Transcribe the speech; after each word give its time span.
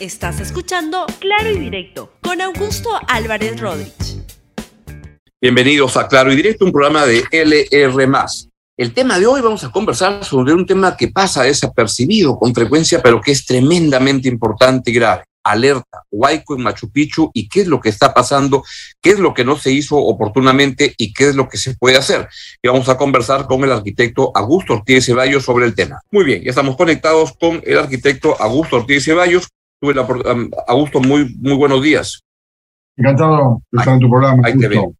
Estás 0.00 0.38
escuchando 0.38 1.06
Claro 1.18 1.50
y 1.50 1.58
Directo 1.58 2.12
con 2.22 2.40
Augusto 2.40 2.88
Álvarez 3.08 3.58
Rodríguez. 3.60 4.22
Bienvenidos 5.40 5.96
a 5.96 6.06
Claro 6.06 6.32
y 6.32 6.36
Directo, 6.36 6.64
un 6.64 6.70
programa 6.70 7.04
de 7.04 7.24
LR. 7.32 8.08
El 8.76 8.94
tema 8.94 9.18
de 9.18 9.26
hoy 9.26 9.40
vamos 9.40 9.64
a 9.64 9.72
conversar 9.72 10.24
sobre 10.24 10.52
un 10.52 10.64
tema 10.66 10.96
que 10.96 11.08
pasa 11.08 11.42
desapercibido 11.42 12.38
con 12.38 12.54
frecuencia, 12.54 13.02
pero 13.02 13.20
que 13.20 13.32
es 13.32 13.44
tremendamente 13.44 14.28
importante 14.28 14.92
y 14.92 14.94
grave. 14.94 15.24
Alerta, 15.42 16.04
Huayco 16.12 16.54
en 16.54 16.62
Machu 16.62 16.92
Picchu 16.92 17.30
y 17.34 17.48
qué 17.48 17.62
es 17.62 17.66
lo 17.66 17.80
que 17.80 17.88
está 17.88 18.14
pasando, 18.14 18.62
qué 19.00 19.10
es 19.10 19.18
lo 19.18 19.34
que 19.34 19.44
no 19.44 19.56
se 19.56 19.72
hizo 19.72 19.96
oportunamente 19.96 20.94
y 20.96 21.12
qué 21.12 21.30
es 21.30 21.34
lo 21.34 21.48
que 21.48 21.56
se 21.58 21.74
puede 21.74 21.96
hacer. 21.96 22.28
Y 22.62 22.68
vamos 22.68 22.88
a 22.88 22.96
conversar 22.96 23.46
con 23.46 23.64
el 23.64 23.72
arquitecto 23.72 24.30
Augusto 24.32 24.74
Ortiz 24.74 25.06
Ceballos 25.06 25.44
sobre 25.44 25.66
el 25.66 25.74
tema. 25.74 26.00
Muy 26.12 26.24
bien, 26.24 26.44
ya 26.44 26.50
estamos 26.50 26.76
conectados 26.76 27.32
con 27.32 27.60
el 27.64 27.78
arquitecto 27.78 28.40
Augusto 28.40 28.76
Ortiz 28.76 29.04
Ceballos. 29.04 29.48
Tuve 29.80 29.94
la, 29.94 30.06
Augusto, 30.66 31.00
muy, 31.00 31.34
muy 31.36 31.54
buenos 31.54 31.82
días. 31.82 32.22
Encantado 32.96 33.62
de 33.70 33.78
estar 33.78 33.94
en 33.94 34.00
tu 34.00 34.10
programa. 34.10 34.42
Ahí 34.44 34.58
te 34.58 34.66
veo. 34.66 34.92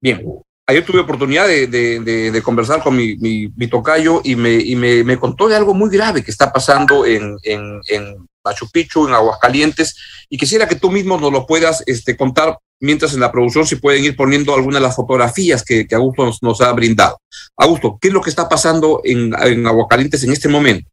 Bien, 0.00 0.24
ayer 0.66 0.84
tuve 0.84 1.00
oportunidad 1.00 1.46
de, 1.46 1.66
de, 1.66 2.42
conversar 2.42 2.82
con 2.82 2.96
mi, 2.96 3.16
mi, 3.16 3.66
tocayo 3.66 4.20
y, 4.24 4.36
me, 4.36 4.54
y 4.54 4.76
me, 4.76 5.02
me, 5.04 5.18
contó 5.18 5.48
de 5.48 5.56
algo 5.56 5.74
muy 5.74 5.90
grave 5.90 6.22
que 6.22 6.30
está 6.30 6.52
pasando 6.52 7.04
en, 7.04 7.36
en, 7.42 7.80
en, 7.88 8.26
Machu 8.44 8.68
Picchu, 8.72 9.06
en 9.06 9.14
Aguascalientes, 9.14 9.96
y 10.28 10.36
quisiera 10.36 10.66
que 10.66 10.74
tú 10.74 10.90
mismo 10.90 11.16
nos 11.16 11.30
lo 11.30 11.46
puedas 11.46 11.84
este, 11.86 12.16
contar 12.16 12.58
mientras 12.80 13.14
en 13.14 13.20
la 13.20 13.30
producción 13.30 13.64
se 13.64 13.76
pueden 13.76 14.02
ir 14.02 14.16
poniendo 14.16 14.52
algunas 14.52 14.80
de 14.80 14.88
las 14.88 14.96
fotografías 14.96 15.64
que, 15.64 15.86
que 15.86 15.94
Augusto 15.94 16.24
nos, 16.24 16.42
nos, 16.42 16.60
ha 16.60 16.72
brindado. 16.72 17.18
Augusto, 17.56 17.98
¿qué 18.00 18.08
es 18.08 18.14
lo 18.14 18.20
que 18.20 18.30
está 18.30 18.48
pasando 18.48 19.00
en, 19.04 19.32
en 19.44 19.64
Aguascalientes 19.64 20.24
en 20.24 20.32
este 20.32 20.48
momento? 20.48 20.90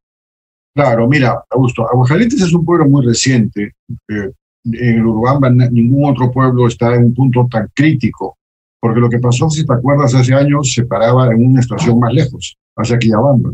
Claro, 0.76 1.08
mira, 1.08 1.44
Augusto, 1.50 1.88
Aguascalientes 1.90 2.42
es 2.42 2.54
un 2.54 2.64
pueblo 2.64 2.88
muy 2.88 3.06
reciente. 3.06 3.74
Eh, 4.08 4.32
en 4.72 5.02
Urubamba 5.02 5.50
ningún 5.50 6.12
otro 6.12 6.32
pueblo 6.32 6.68
está 6.68 6.94
en 6.96 7.06
un 7.06 7.14
punto 7.14 7.48
tan 7.50 7.70
crítico 7.74 8.38
porque 8.80 9.00
lo 9.00 9.10
que 9.10 9.20
pasó, 9.20 9.50
si 9.50 9.66
te 9.66 9.74
acuerdas, 9.74 10.16
hace 10.16 10.34
años 10.34 10.74
se 10.74 10.86
paraba 10.86 11.28
en 11.28 11.46
una 11.46 11.60
estación 11.60 12.00
más 12.00 12.14
lejos, 12.14 12.58
hacia 12.78 12.98
Quillabamba. 12.98 13.52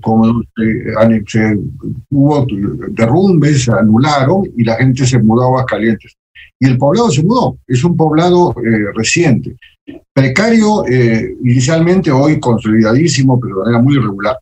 Como 0.00 0.42
se, 1.26 1.58
hubo 2.10 2.46
derrumbes, 2.90 3.64
se 3.64 3.72
anularon 3.72 4.44
y 4.56 4.64
la 4.64 4.74
gente 4.76 5.06
se 5.06 5.20
mudó 5.20 5.58
a 5.58 5.64
Calientes. 5.64 6.16
Y 6.58 6.66
el 6.66 6.78
poblado 6.78 7.10
se 7.10 7.22
mudó, 7.22 7.58
es 7.66 7.84
un 7.84 7.96
poblado 7.96 8.54
eh, 8.64 8.92
reciente, 8.94 9.56
precario 10.12 10.86
eh, 10.86 11.36
inicialmente, 11.42 12.10
hoy 12.10 12.40
consolidadísimo, 12.40 13.38
pero 13.38 13.56
de 13.56 13.64
manera 13.64 13.82
muy 13.82 13.96
irregular, 13.96 14.36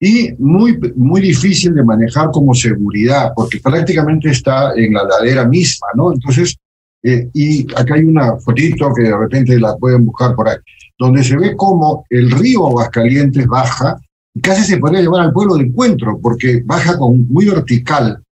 y 0.00 0.32
muy, 0.38 0.78
muy 0.94 1.20
difícil 1.20 1.74
de 1.74 1.82
manejar 1.82 2.30
como 2.30 2.54
seguridad, 2.54 3.32
porque 3.34 3.58
prácticamente 3.58 4.30
está 4.30 4.72
en 4.76 4.94
la 4.94 5.04
ladera 5.04 5.44
misma, 5.44 5.88
¿no? 5.94 6.12
Entonces, 6.12 6.56
eh, 7.02 7.28
y 7.32 7.66
acá 7.74 7.94
hay 7.94 8.04
una 8.04 8.36
fotito 8.36 8.92
que 8.94 9.04
de 9.04 9.16
repente 9.16 9.58
la 9.58 9.76
pueden 9.76 10.06
buscar 10.06 10.34
por 10.34 10.48
ahí, 10.48 10.56
donde 10.98 11.24
se 11.24 11.36
ve 11.36 11.56
cómo 11.56 12.04
el 12.10 12.30
río 12.30 12.66
Aguascalientes 12.66 13.46
baja, 13.46 13.98
y 14.34 14.40
casi 14.40 14.62
se 14.62 14.78
podría 14.78 15.00
llevar 15.00 15.22
al 15.22 15.32
pueblo 15.32 15.56
de 15.56 15.64
encuentro, 15.64 16.18
porque 16.20 16.62
baja 16.64 16.96
con 16.96 17.26
muy 17.28 17.46
vertical. 17.46 18.22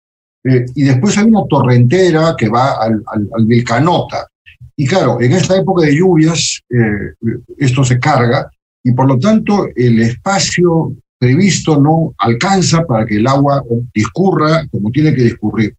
Eh, 0.44 0.67
y 0.77 0.84
después 0.84 1.19
hay 1.19 1.25
una 1.25 1.44
torrentera 1.48 2.37
que 2.39 2.48
va 2.48 2.75
al, 2.81 3.03
al, 3.06 3.47
Vilcanota. 3.47 4.28
Y 4.77 4.87
claro, 4.87 5.20
en 5.20 5.33
esta 5.33 5.56
época 5.56 5.84
de 5.84 5.97
lluvias, 5.97 6.61
eh, 6.70 7.14
esto 7.59 7.83
se 7.83 7.98
carga 7.98 8.48
y 8.84 8.92
por 8.92 9.09
lo 9.09 9.19
tanto 9.19 9.67
el 9.75 10.00
espacio 10.03 10.94
previsto 11.27 11.80
no 11.80 12.14
alcanza 12.19 12.84
para 12.84 13.05
que 13.05 13.16
el 13.16 13.27
agua 13.27 13.62
discurra 13.92 14.64
como 14.70 14.91
tiene 14.91 15.12
que 15.12 15.22
discurrir. 15.22 15.74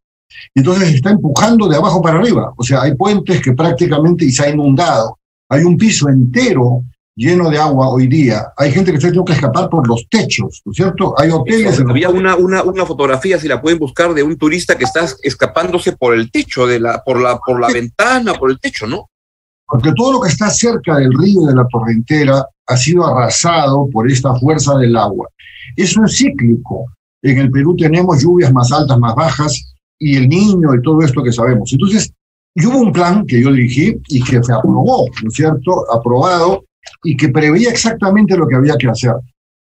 Entonces 0.54 0.94
está 0.94 1.12
empujando 1.12 1.70
de 1.70 1.78
abajo 1.78 2.02
para 2.02 2.20
arriba. 2.20 2.54
O 2.58 2.64
sea, 2.64 2.82
hay 2.82 2.96
puentes 2.96 3.42
que 3.42 3.54
prácticamente 3.54 4.30
se 4.30 4.44
ha 4.44 4.50
inundado. 4.50 5.18
Hay 5.50 5.64
un 5.64 5.78
piso 5.78 6.10
entero 6.10 6.84
lleno 7.16 7.50
de 7.50 7.58
agua 7.58 7.90
hoy 7.90 8.08
día. 8.08 8.48
Hay 8.58 8.74
gente 8.74 8.92
que 8.92 9.00
se 9.00 9.10
tiene 9.10 9.26
que 9.26 9.34
escapar 9.34 9.70
por 9.70 9.88
los 9.88 10.06
techos, 10.10 10.62
¿no 10.66 10.72
es 10.72 10.76
cierto? 10.76 11.16
Hay 11.18 11.30
hoteles. 11.32 11.80
Había 11.80 12.10
una, 12.10 12.36
una, 12.36 12.64
una 12.64 12.86
fotografía, 12.86 13.40
si 13.40 13.48
la 13.48 13.62
pueden 13.62 13.80
buscar, 13.80 14.14
de 14.14 14.24
un 14.24 14.38
turista 14.38 14.78
que 14.78 14.84
está 14.84 15.06
escapándose 15.24 15.94
por 15.94 16.14
el 16.14 16.30
techo, 16.30 16.68
de 16.68 16.82
la, 16.82 17.02
por, 17.04 17.22
la, 17.22 17.40
por 17.40 17.62
la 17.62 17.70
ventana, 17.70 18.34
por 18.34 18.52
el 18.52 18.60
techo, 18.60 18.86
¿no? 18.86 19.10
Porque 19.68 19.92
todo 19.96 20.14
lo 20.14 20.22
que 20.22 20.30
está 20.30 20.50
cerca 20.50 20.98
del 20.98 21.12
río 21.14 21.42
de 21.42 21.56
la 21.56 21.68
torrentera 21.68 22.46
ha 22.68 22.78
sido 22.78 23.06
arrasado 23.06 23.90
por 23.92 24.10
esta 24.10 24.34
fuerza 24.36 24.78
del 24.78 24.96
agua. 24.96 25.28
Eso 25.76 26.04
es 26.06 26.18
cíclico. 26.18 26.86
En 27.22 27.38
el 27.38 27.52
Perú 27.52 27.76
tenemos 27.76 28.22
lluvias 28.22 28.54
más 28.54 28.72
altas, 28.72 28.98
más 28.98 29.16
bajas, 29.16 29.76
y 30.00 30.16
el 30.16 30.30
niño 30.30 30.74
y 30.76 30.82
todo 30.82 31.02
esto 31.02 31.24
que 31.24 31.32
sabemos. 31.32 31.72
Entonces, 31.74 32.14
hubo 32.56 32.80
un 32.80 32.92
plan 32.92 33.26
que 33.26 33.42
yo 33.42 33.52
dirigí 33.52 34.00
y 34.10 34.24
que 34.24 34.42
se 34.44 34.54
aprobó, 34.54 35.08
¿no 35.24 35.30
es 35.30 35.34
cierto? 35.34 35.92
Aprobado 35.92 36.66
y 37.04 37.18
que 37.18 37.30
preveía 37.30 37.70
exactamente 37.70 38.38
lo 38.38 38.48
que 38.48 38.56
había 38.56 38.78
que 38.78 38.88
hacer. 38.88 39.14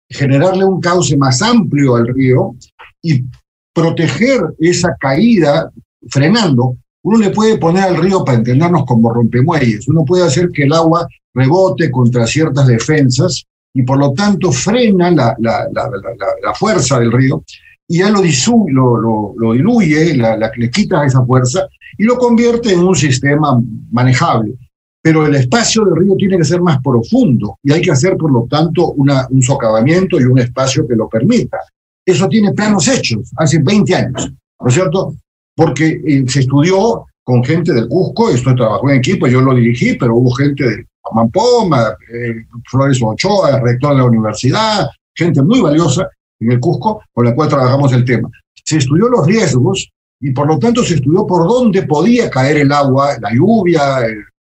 Generarle 0.08 0.64
un 0.64 0.80
cauce 0.80 1.16
más 1.16 1.40
amplio 1.42 1.96
al 1.96 2.08
río 2.08 2.54
y 3.02 3.24
proteger 3.72 4.40
esa 4.58 4.94
caída 4.98 5.70
frenando. 6.08 6.76
Uno 7.02 7.18
le 7.18 7.30
puede 7.30 7.58
poner 7.58 7.84
al 7.84 7.96
río 7.96 8.24
para 8.24 8.38
entendernos 8.38 8.84
como 8.84 9.12
rompemuelles. 9.12 9.88
Uno 9.88 10.04
puede 10.04 10.24
hacer 10.24 10.50
que 10.50 10.64
el 10.64 10.72
agua 10.72 11.08
rebote 11.34 11.90
contra 11.90 12.26
ciertas 12.26 12.66
defensas 12.66 13.44
y 13.72 13.82
por 13.82 13.98
lo 13.98 14.12
tanto 14.12 14.52
frena 14.52 15.10
la, 15.10 16.54
fuerza 16.54 16.98
del 16.98 17.12
río 17.12 17.42
y 17.88 17.98
ya 17.98 18.10
lo, 18.10 18.22
lo, 18.68 19.34
lo, 19.36 19.52
diluye, 19.52 20.14
le 20.14 20.70
quita 20.70 21.04
esa 21.04 21.24
fuerza 21.24 21.66
y 21.98 22.04
lo 22.04 22.16
convierte 22.18 22.72
en 22.72 22.80
un 22.80 22.94
sistema 22.94 23.60
manejable. 23.90 24.54
Pero 25.02 25.26
el 25.26 25.34
espacio 25.34 25.84
del 25.84 25.96
río 25.96 26.14
tiene 26.16 26.36
que 26.36 26.44
ser 26.44 26.60
más 26.60 26.80
profundo 26.82 27.58
y 27.62 27.72
hay 27.72 27.80
que 27.80 27.90
hacer, 27.90 28.16
por 28.16 28.30
lo 28.30 28.46
tanto, 28.48 28.92
un 28.92 29.42
socavamiento 29.42 30.20
y 30.20 30.24
un 30.24 30.38
espacio 30.38 30.86
que 30.86 30.94
lo 30.94 31.08
permita. 31.08 31.58
Eso 32.04 32.28
tiene 32.28 32.52
planos 32.52 32.86
hechos 32.86 33.30
hace 33.36 33.60
20 33.62 33.94
años, 33.94 34.30
¿no 34.60 34.68
es 34.68 34.74
cierto? 34.74 35.14
Porque 35.60 36.00
eh, 36.06 36.24
se 36.26 36.40
estudió 36.40 37.04
con 37.22 37.44
gente 37.44 37.74
del 37.74 37.86
Cusco, 37.86 38.30
esto 38.30 38.54
trabajó 38.54 38.88
en 38.88 38.96
equipo, 38.96 39.26
yo 39.26 39.42
lo 39.42 39.54
dirigí, 39.54 39.94
pero 39.94 40.16
hubo 40.16 40.30
gente 40.30 40.64
de 40.64 40.86
Mampoma, 41.14 41.94
eh, 42.10 42.46
Flores 42.70 42.98
Ochoa, 43.02 43.60
rector 43.60 43.90
de 43.90 43.98
la 43.98 44.04
universidad, 44.04 44.88
gente 45.14 45.42
muy 45.42 45.60
valiosa, 45.60 46.08
en 46.40 46.52
el 46.52 46.60
Cusco, 46.60 47.02
con 47.12 47.26
la 47.26 47.34
cual 47.34 47.50
trabajamos 47.50 47.92
el 47.92 48.06
tema. 48.06 48.30
Se 48.64 48.78
estudió 48.78 49.10
los 49.10 49.26
riesgos 49.26 49.90
y 50.18 50.30
por 50.30 50.46
lo 50.46 50.58
tanto 50.58 50.82
se 50.82 50.94
estudió 50.94 51.26
por 51.26 51.46
dónde 51.46 51.82
podía 51.82 52.30
caer 52.30 52.56
el 52.56 52.72
agua, 52.72 53.18
la 53.20 53.30
lluvia, 53.34 53.82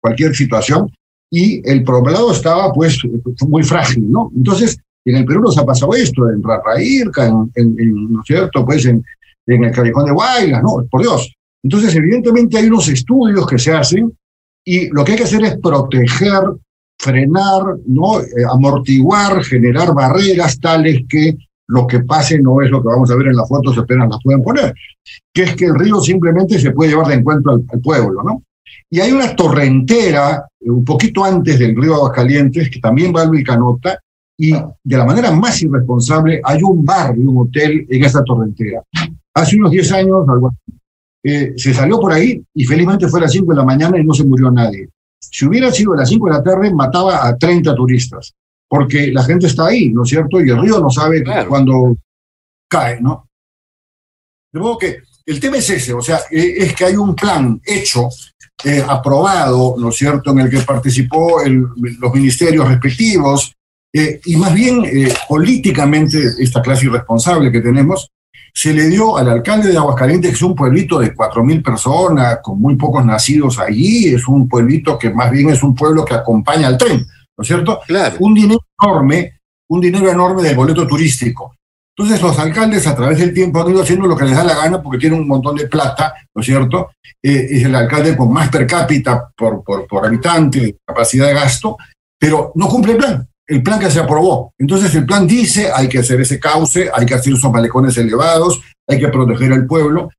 cualquier 0.01 0.35
situación, 0.35 0.91
y 1.31 1.61
el 1.69 1.81
poblado 1.85 2.33
estaba 2.33 2.73
pues 2.73 2.99
muy 3.47 3.63
frágil, 3.63 4.11
¿no? 4.11 4.31
Entonces, 4.35 4.77
en 5.05 5.15
el 5.15 5.25
Perú 5.25 5.43
nos 5.43 5.57
ha 5.57 5.65
pasado 5.65 5.93
esto, 5.93 6.29
en 6.29 6.43
Rarraírca, 6.43 7.27
en, 7.27 8.11
¿no 8.11 8.19
es 8.19 8.25
cierto? 8.25 8.65
Pues 8.65 8.85
en, 8.85 9.03
en 9.47 9.63
el 9.63 9.71
Callejón 9.71 10.05
de 10.05 10.11
Guaylas, 10.11 10.63
¿no? 10.63 10.85
Por 10.89 11.01
Dios. 11.01 11.35
Entonces, 11.63 11.95
evidentemente 11.95 12.57
hay 12.57 12.67
unos 12.67 12.87
estudios 12.89 13.45
que 13.47 13.57
se 13.57 13.73
hacen 13.73 14.15
y 14.63 14.89
lo 14.89 15.03
que 15.03 15.13
hay 15.13 15.17
que 15.17 15.23
hacer 15.23 15.43
es 15.43 15.57
proteger, 15.59 16.41
frenar, 16.99 17.63
¿no? 17.87 18.21
Eh, 18.21 18.25
amortiguar, 18.49 19.43
generar 19.43 19.93
barreras 19.93 20.59
tales 20.59 21.03
que 21.07 21.35
lo 21.67 21.87
que 21.87 22.01
pase 22.01 22.39
no 22.39 22.61
es 22.61 22.69
lo 22.69 22.81
que 22.81 22.89
vamos 22.89 23.09
a 23.09 23.15
ver 23.15 23.27
en 23.27 23.35
las 23.35 23.49
fotos, 23.49 23.77
apenas 23.77 24.09
las 24.09 24.19
pueden 24.23 24.43
poner, 24.43 24.73
que 25.33 25.43
es 25.43 25.55
que 25.55 25.65
el 25.65 25.75
río 25.75 25.99
simplemente 25.99 26.59
se 26.59 26.71
puede 26.71 26.91
llevar 26.91 27.07
de 27.07 27.15
encuentro 27.15 27.53
al, 27.53 27.81
pueblo, 27.81 28.23
¿no? 28.23 28.43
Y 28.89 28.99
hay 28.99 29.11
una 29.11 29.35
torrentera 29.35 30.45
eh, 30.59 30.69
un 30.69 30.85
poquito 30.85 31.23
antes 31.23 31.57
del 31.57 31.75
río 31.75 31.95
Aguascalientes 31.95 32.69
que 32.69 32.79
también 32.79 33.13
va 33.15 33.23
al 33.23 33.31
Vilcanota 33.31 33.99
y 34.37 34.51
de 34.51 34.97
la 34.97 35.05
manera 35.05 35.31
más 35.31 35.61
irresponsable 35.61 36.41
hay 36.43 36.61
un 36.61 36.85
bar 36.85 37.17
y 37.17 37.21
un 37.21 37.47
hotel 37.47 37.85
en 37.89 38.03
esa 38.03 38.23
torrentera. 38.23 38.83
Hace 39.35 39.57
unos 39.57 39.71
10 39.71 39.91
años 39.91 40.25
eh, 41.23 41.53
se 41.57 41.73
salió 41.73 41.99
por 41.99 42.13
ahí 42.13 42.41
y 42.53 42.65
felizmente 42.65 43.07
fue 43.07 43.19
a 43.19 43.23
las 43.23 43.31
5 43.31 43.51
de 43.51 43.57
la 43.57 43.65
mañana 43.65 43.99
y 43.99 44.03
no 44.03 44.13
se 44.13 44.23
murió 44.23 44.49
nadie. 44.49 44.89
Si 45.19 45.45
hubiera 45.45 45.71
sido 45.71 45.93
a 45.93 45.97
las 45.97 46.09
5 46.09 46.25
de 46.27 46.31
la 46.31 46.43
tarde, 46.43 46.73
mataba 46.73 47.27
a 47.27 47.37
30 47.37 47.75
turistas 47.75 48.33
porque 48.67 49.11
la 49.11 49.23
gente 49.23 49.47
está 49.47 49.67
ahí, 49.67 49.89
¿no 49.89 50.03
es 50.03 50.09
cierto? 50.09 50.41
Y 50.41 50.49
el 50.49 50.61
río 50.61 50.79
no 50.79 50.89
sabe 50.89 51.23
cuándo 51.47 51.97
cae, 52.67 52.99
¿no? 53.01 53.29
De 54.51 54.59
modo 54.59 54.77
que 54.77 54.97
el 55.25 55.39
tema 55.39 55.57
es 55.57 55.69
ese, 55.69 55.93
o 55.93 56.01
sea, 56.01 56.19
e, 56.31 56.55
es 56.57 56.75
que 56.75 56.85
hay 56.85 56.95
un 56.95 57.15
plan 57.15 57.59
hecho, 57.65 58.09
eh, 58.63 58.83
aprobado, 58.87 59.75
¿no 59.77 59.89
es 59.89 59.95
cierto?, 59.95 60.31
en 60.31 60.39
el 60.39 60.49
que 60.49 60.59
participó 60.61 61.41
los 61.45 62.13
ministerios 62.13 62.67
respectivos, 62.67 63.53
eh, 63.93 64.19
y 64.25 64.35
más 64.35 64.53
bien 64.53 64.83
eh, 64.85 65.13
políticamente 65.27 66.19
esta 66.39 66.61
clase 66.61 66.85
irresponsable 66.85 67.51
que 67.51 67.61
tenemos, 67.61 68.09
se 68.55 68.73
le 68.73 68.87
dio 68.87 69.17
al 69.17 69.27
alcalde 69.27 69.69
de 69.69 69.77
Aguascalientes, 69.77 70.31
que 70.31 70.35
es 70.35 70.41
un 70.41 70.55
pueblito 70.55 70.97
de 70.99 71.13
4.000 71.13 71.61
personas, 71.61 72.39
con 72.41 72.59
muy 72.59 72.77
pocos 72.77 73.05
nacidos 73.05 73.59
allí, 73.59 74.07
es 74.07 74.25
un 74.29 74.47
pueblito 74.47 74.97
que 74.97 75.09
más 75.09 75.29
bien 75.29 75.49
es 75.49 75.61
un 75.61 75.75
pueblo 75.75 76.05
que 76.05 76.13
acompaña 76.13 76.67
al 76.67 76.77
tren. 76.77 77.05
¿no 77.37 77.41
es 77.41 77.47
cierto? 77.47 77.81
Claro. 77.85 78.15
Un 78.19 78.33
dinero 78.33 78.61
enorme, 78.81 79.39
un 79.69 79.81
dinero 79.81 80.09
enorme 80.09 80.41
del 80.41 80.55
boleto 80.55 80.87
turístico. 80.87 81.53
Entonces 81.97 82.21
los 82.21 82.37
alcaldes 82.39 82.87
a 82.87 82.95
través 82.95 83.19
del 83.19 83.33
tiempo 83.33 83.61
han 83.61 83.71
ido 83.71 83.81
haciendo 83.81 84.07
lo 84.07 84.15
que 84.15 84.25
les 84.25 84.35
da 84.35 84.43
la 84.43 84.55
gana 84.55 84.81
porque 84.81 84.99
tienen 84.99 85.19
un 85.19 85.27
montón 85.27 85.55
de 85.57 85.67
plata, 85.67 86.13
¿no 86.33 86.41
es 86.41 86.45
cierto? 86.45 86.91
Eh, 87.21 87.47
es 87.51 87.65
el 87.65 87.75
alcalde 87.75 88.15
con 88.15 88.31
más 88.31 88.49
per 88.49 88.65
cápita 88.65 89.29
por, 89.35 89.63
por, 89.63 89.85
por 89.85 90.05
habitante, 90.05 90.77
capacidad 90.85 91.27
de 91.27 91.33
gasto, 91.33 91.77
pero 92.17 92.51
no 92.55 92.67
cumple 92.67 92.93
el 92.93 92.97
plan, 92.97 93.29
el 93.47 93.63
plan 93.63 93.79
que 93.79 93.91
se 93.91 93.99
aprobó. 93.99 94.53
Entonces 94.57 94.93
el 94.95 95.05
plan 95.05 95.27
dice 95.27 95.71
hay 95.73 95.87
que 95.87 95.99
hacer 95.99 96.21
ese 96.21 96.39
cauce, 96.39 96.89
hay 96.93 97.05
que 97.05 97.13
hacer 97.13 97.33
esos 97.33 97.51
malecones 97.51 97.97
elevados, 97.97 98.61
hay 98.87 98.99
que 98.99 99.07
proteger 99.09 99.53
al 99.53 99.65
pueblo 99.65 100.09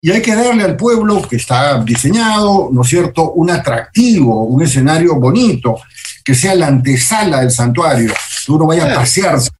y 0.00 0.10
hay 0.10 0.20
que 0.20 0.34
darle 0.34 0.64
al 0.64 0.76
pueblo 0.76 1.22
que 1.22 1.36
está 1.36 1.82
diseñado, 1.82 2.68
¿no 2.70 2.82
es 2.82 2.88
cierto?, 2.88 3.32
un 3.32 3.50
atractivo, 3.50 4.44
un 4.44 4.62
escenario 4.62 5.14
bonito, 5.16 5.76
que 6.22 6.34
sea 6.34 6.54
la 6.54 6.66
antesala 6.66 7.40
del 7.40 7.50
santuario, 7.50 8.12
que 8.44 8.52
uno 8.52 8.66
vaya 8.66 8.92
a 8.92 8.94
pasearse 8.96 9.50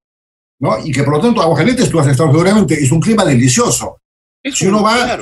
¿no? 0.60 0.78
Y 0.84 0.92
que 0.92 1.02
por 1.02 1.14
lo 1.14 1.20
tanto 1.20 1.42
Aguascalientes, 1.42 1.90
tú 1.90 2.00
has 2.00 2.06
estado 2.06 2.30
seguramente, 2.30 2.74
es 2.74 2.90
un 2.92 3.00
clima 3.00 3.24
delicioso. 3.24 3.98
si 4.42 4.66
uno 4.66 4.82
va, 4.82 5.18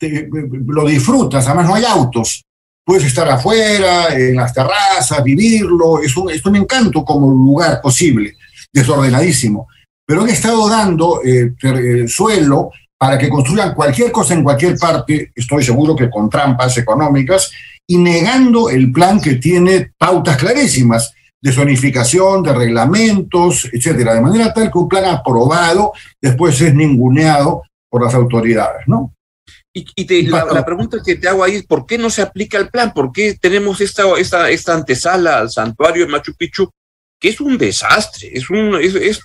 lo 0.00 0.86
disfrutas, 0.86 1.46
además 1.46 1.66
no 1.66 1.74
hay 1.74 1.84
autos. 1.84 2.44
Puedes 2.86 3.06
estar 3.06 3.28
afuera, 3.28 4.14
en 4.14 4.36
las 4.36 4.54
terrazas, 4.54 5.24
vivirlo, 5.24 6.00
es 6.00 6.16
un, 6.16 6.54
encanto 6.54 7.04
como 7.04 7.28
lugar 7.32 7.80
posible, 7.82 8.36
desordenadísimo. 8.72 9.66
Pero 10.06 10.22
han 10.22 10.28
estado 10.28 10.68
dando 10.68 11.20
eh, 11.24 11.52
eh, 11.60 12.04
suelo 12.06 12.70
para 12.96 13.18
que 13.18 13.28
construyan 13.28 13.74
cualquier 13.74 14.12
cosa 14.12 14.34
en 14.34 14.44
cualquier 14.44 14.78
parte, 14.78 15.32
estoy 15.34 15.64
seguro 15.64 15.96
que 15.96 16.08
con 16.08 16.30
trampas 16.30 16.78
económicas, 16.78 17.50
y 17.88 17.98
negando 17.98 18.70
el 18.70 18.92
plan 18.92 19.20
que 19.20 19.34
tiene 19.34 19.92
pautas 19.98 20.36
clarísimas 20.36 21.12
de 21.42 21.52
zonificación, 21.52 22.44
de 22.44 22.54
reglamentos, 22.54 23.68
etcétera, 23.72 24.14
de 24.14 24.20
manera 24.20 24.54
tal 24.54 24.70
que 24.70 24.78
un 24.78 24.88
plan 24.88 25.06
aprobado 25.06 25.92
después 26.20 26.60
es 26.60 26.72
ninguneado 26.72 27.62
por 27.90 28.04
las 28.04 28.14
autoridades, 28.14 28.86
¿no? 28.86 29.15
Y, 29.78 30.26
la, 30.28 30.64
pregunta 30.64 31.02
que 31.04 31.16
te 31.16 31.28
hago 31.28 31.44
ahí 31.44 31.56
es, 31.56 31.66
¿por 31.66 31.84
qué 31.84 31.98
no 31.98 32.08
se 32.08 32.22
aplica 32.22 32.56
el 32.56 32.70
plan? 32.70 32.94
¿Por 32.94 33.12
qué 33.12 33.36
tenemos 33.38 33.82
esta, 33.82 34.04
esta, 34.18 34.48
esta 34.48 34.72
antesala 34.72 35.38
al 35.38 35.50
santuario 35.50 36.06
de 36.06 36.12
Machu 36.12 36.32
Picchu, 36.34 36.70
que 37.20 37.28
es 37.28 37.40
un 37.42 37.58
desastre? 37.58 38.30
Es 38.32 38.48
un, 38.48 38.74
es, 38.80 38.94
es 38.94 39.20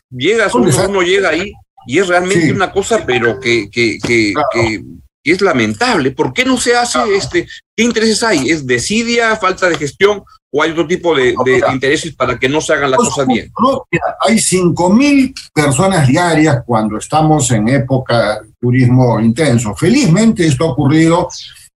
uno, 0.53 1.01
llega 1.03 1.30
ahí 1.30 1.53
y 1.88 2.00
es 2.00 2.07
realmente 2.09 2.51
una 2.51 2.69
cosa, 2.69 3.06
pero 3.06 3.39
que, 3.39 3.69
que, 3.69 3.98
que, 4.06 4.33
que, 4.51 4.83
es 5.23 5.41
lamentable. 5.41 6.12
¿Por 6.12 6.33
qué 6.33 6.45
no 6.45 6.57
se 6.57 6.75
hace 6.75 7.00
este? 7.15 7.47
¿Qué 7.75 7.83
intereses 7.83 8.23
hay? 8.23 8.50
¿Es 8.50 8.65
desidia, 8.65 9.35
falta 9.35 9.69
de 9.69 9.77
gestión 9.77 10.23
o 10.53 10.62
hay 10.62 10.71
otro 10.71 10.85
tipo 10.88 11.15
de, 11.15 11.35
intereses 11.71 12.13
para 12.15 12.38
que 12.38 12.50
no 12.50 12.59
se 12.59 12.73
hagan 12.73 12.91
las 12.91 13.00
cosas 13.00 13.27
bien? 13.27 13.51
No, 13.62 13.85
hay 14.19 14.35
5.000 14.35 15.33
personas 15.53 16.07
diarias 16.07 16.63
cuando 16.65 16.97
estamos 16.97 17.50
en 17.51 17.68
época 17.69 18.41
de 18.41 18.50
turismo 18.59 19.19
intenso. 19.19 19.75
Felizmente 19.75 20.45
esto 20.45 20.65
ha 20.65 20.71
ocurrido, 20.71 21.27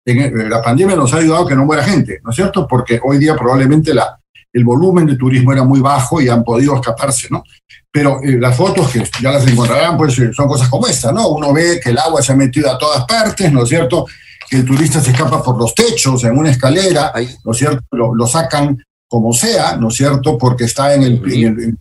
en, 0.06 0.20
eh, 0.20 0.50
la 0.50 0.62
pandemia 0.62 0.96
nos 0.96 1.14
ha 1.14 1.18
ayudado 1.18 1.46
a 1.46 1.48
que 1.48 1.56
no 1.56 1.66
muera 1.66 1.84
gente, 1.84 2.20
¿no 2.24 2.32
es 2.32 2.36
cierto? 2.36 2.68
Porque 2.68 3.00
hoy 3.04 3.18
día 3.18 3.36
probablemente 3.36 3.94
la, 3.94 4.20
el 4.56 4.64
volumen 4.64 5.06
de 5.06 5.18
turismo 5.18 5.52
era 5.52 5.64
muy 5.64 5.82
bajo 5.82 6.22
y 6.22 6.30
han 6.30 6.44
podido 6.44 6.76
escaparse, 6.76 7.28
¿no? 7.30 7.44
Pero 7.92 8.22
eh, 8.24 8.38
las 8.40 8.56
fotos 8.56 8.90
que 8.90 9.04
ya 9.22 9.32
las 9.32 9.46
encontrarán, 9.46 9.98
pues 9.98 10.18
eh, 10.20 10.32
son 10.34 10.48
cosas 10.48 10.70
como 10.70 10.88
esta, 10.88 11.12
¿no? 11.12 11.28
Uno 11.28 11.54
ve 11.54 11.80
que 11.84 11.90
el 11.90 11.98
agua 11.98 12.22
se 12.22 12.32
ha 12.32 12.36
metido 12.36 12.72
a 12.72 12.78
todas 12.78 13.06
partes, 13.06 13.52
¿no 13.52 13.64
es 13.64 13.70
cierto? 13.70 14.06
que 14.50 14.58
el 14.58 14.66
turista 14.66 15.02
se 15.02 15.12
escapa 15.12 15.42
por 15.44 15.58
los 15.58 15.74
techos, 15.74 16.24
en 16.24 16.38
una 16.38 16.52
escalera, 16.52 17.12
¿no 17.44 17.52
es 17.52 17.58
cierto? 17.58 17.84
Lo, 17.92 18.28
sacan 18.28 18.78
como 19.08 19.34
sea, 19.34 19.76
¿no 19.78 19.90
es 19.90 19.96
cierto? 19.96 20.38
Porque 20.38 20.66
está 20.66 20.94
en 20.94 21.04
el, 21.04 21.34
en 21.34 21.80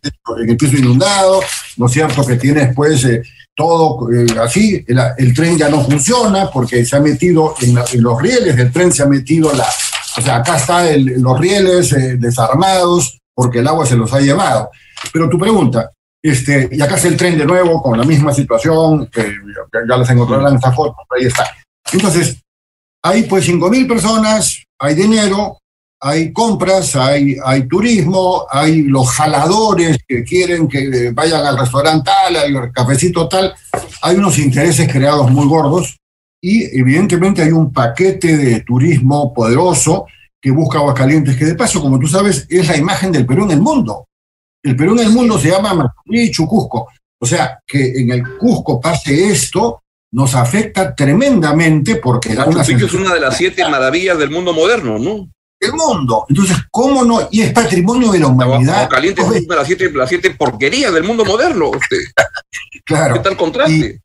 el, 0.48 0.56
piso 0.56 0.76
inundado, 0.76 1.42
¿no 1.76 1.86
es 1.86 1.92
cierto? 1.92 2.24
Que 2.24 2.36
tiene 2.36 2.66
después 2.66 3.04
eh, 3.04 3.22
todo 3.54 4.10
eh, 4.12 4.26
así, 4.40 4.84
el, 4.86 5.34
tren 5.34 5.58
ya 5.58 5.68
no 5.68 5.84
funciona 5.84 6.50
porque 6.50 6.84
se 6.84 6.96
ha 6.96 7.00
metido 7.00 7.54
en, 7.60 7.74
los 8.02 8.20
rieles 8.20 8.56
del 8.56 8.72
tren, 8.72 8.92
se 8.92 9.02
ha 9.02 9.06
metido 9.06 9.52
la, 9.52 9.66
o 10.16 10.20
sea, 10.20 10.36
acá 10.36 10.56
están 10.56 10.86
los 11.22 11.38
rieles 11.38 11.92
eh, 11.92 12.16
desarmados 12.16 13.18
porque 13.34 13.58
el 13.58 13.68
agua 13.68 13.84
se 13.84 13.96
los 13.96 14.12
ha 14.12 14.20
llevado. 14.20 14.70
Pero 15.12 15.28
tu 15.28 15.38
pregunta, 15.38 15.90
este, 16.22 16.68
y 16.72 16.80
acá 16.80 16.94
está 16.94 17.08
el 17.08 17.16
tren 17.16 17.36
de 17.36 17.44
nuevo 17.44 17.82
con 17.82 17.98
la 17.98 18.04
misma 18.04 18.32
situación, 18.32 19.10
ya 19.12 19.96
les 19.96 20.10
encontrarán 20.10 20.54
esta 20.54 20.72
foto, 20.72 20.96
ahí 21.10 21.26
está. 21.26 21.44
Entonces, 21.92 22.40
hay 23.02 23.24
pues 23.24 23.46
5.000 23.48 23.88
personas, 23.88 24.64
hay 24.78 24.94
dinero, 24.94 25.58
hay 26.00 26.32
compras, 26.32 26.96
hay, 26.96 27.36
hay 27.44 27.66
turismo, 27.66 28.46
hay 28.50 28.82
los 28.82 29.08
jaladores 29.10 29.98
que 30.06 30.22
quieren 30.22 30.68
que 30.68 31.10
vayan 31.12 31.44
al 31.44 31.58
restaurante 31.58 32.10
tal, 32.10 32.36
al 32.36 32.72
cafecito 32.72 33.28
tal. 33.28 33.54
Hay 34.02 34.16
unos 34.16 34.38
intereses 34.38 34.90
creados 34.90 35.30
muy 35.30 35.46
gordos 35.46 35.96
y 36.46 36.78
evidentemente 36.78 37.40
hay 37.40 37.52
un 37.52 37.72
paquete 37.72 38.36
de 38.36 38.60
turismo 38.60 39.32
poderoso 39.32 40.04
que 40.38 40.50
busca 40.50 40.76
Aguascalientes, 40.76 41.38
que 41.38 41.46
de 41.46 41.54
paso, 41.54 41.80
como 41.80 41.98
tú 41.98 42.06
sabes, 42.06 42.46
es 42.50 42.68
la 42.68 42.76
imagen 42.76 43.10
del 43.10 43.24
Perú 43.24 43.44
en 43.44 43.52
el 43.52 43.62
mundo. 43.62 44.08
El 44.62 44.76
Perú 44.76 44.92
en 44.92 45.06
el 45.06 45.10
mundo 45.10 45.38
se 45.38 45.48
llama 45.48 45.72
Machu 46.04 46.46
Cusco. 46.46 46.88
O 47.18 47.24
sea, 47.24 47.60
que 47.66 47.98
en 47.98 48.10
el 48.10 48.36
Cusco 48.36 48.78
pase 48.78 49.30
esto 49.30 49.84
nos 50.12 50.34
afecta 50.34 50.94
tremendamente 50.94 51.96
porque 51.96 52.34
la 52.34 52.44
una 52.44 52.60
es 52.60 52.92
una 52.92 53.14
de 53.14 53.20
las 53.20 53.38
siete 53.38 53.66
maravillas 53.66 54.18
del 54.18 54.28
mundo 54.28 54.52
moderno, 54.52 54.98
¿no? 54.98 55.26
El 55.58 55.72
mundo. 55.72 56.26
Entonces, 56.28 56.58
¿cómo 56.70 57.06
no? 57.06 57.26
Y 57.30 57.40
es 57.40 57.54
patrimonio 57.54 58.12
de 58.12 58.18
la 58.18 58.26
humanidad. 58.26 58.90
Caliente 58.90 59.22
es 59.22 59.28
una 59.28 59.40
de 59.40 59.46
las 59.46 59.66
siete, 59.66 59.90
las 59.90 60.10
siete 60.10 60.28
porquerías 60.34 60.92
del 60.92 61.04
mundo 61.04 61.24
moderno. 61.24 61.70
Usted. 61.70 62.04
claro. 62.84 63.14
¿Qué 63.14 63.20
tal 63.20 63.36
contraste? 63.38 63.98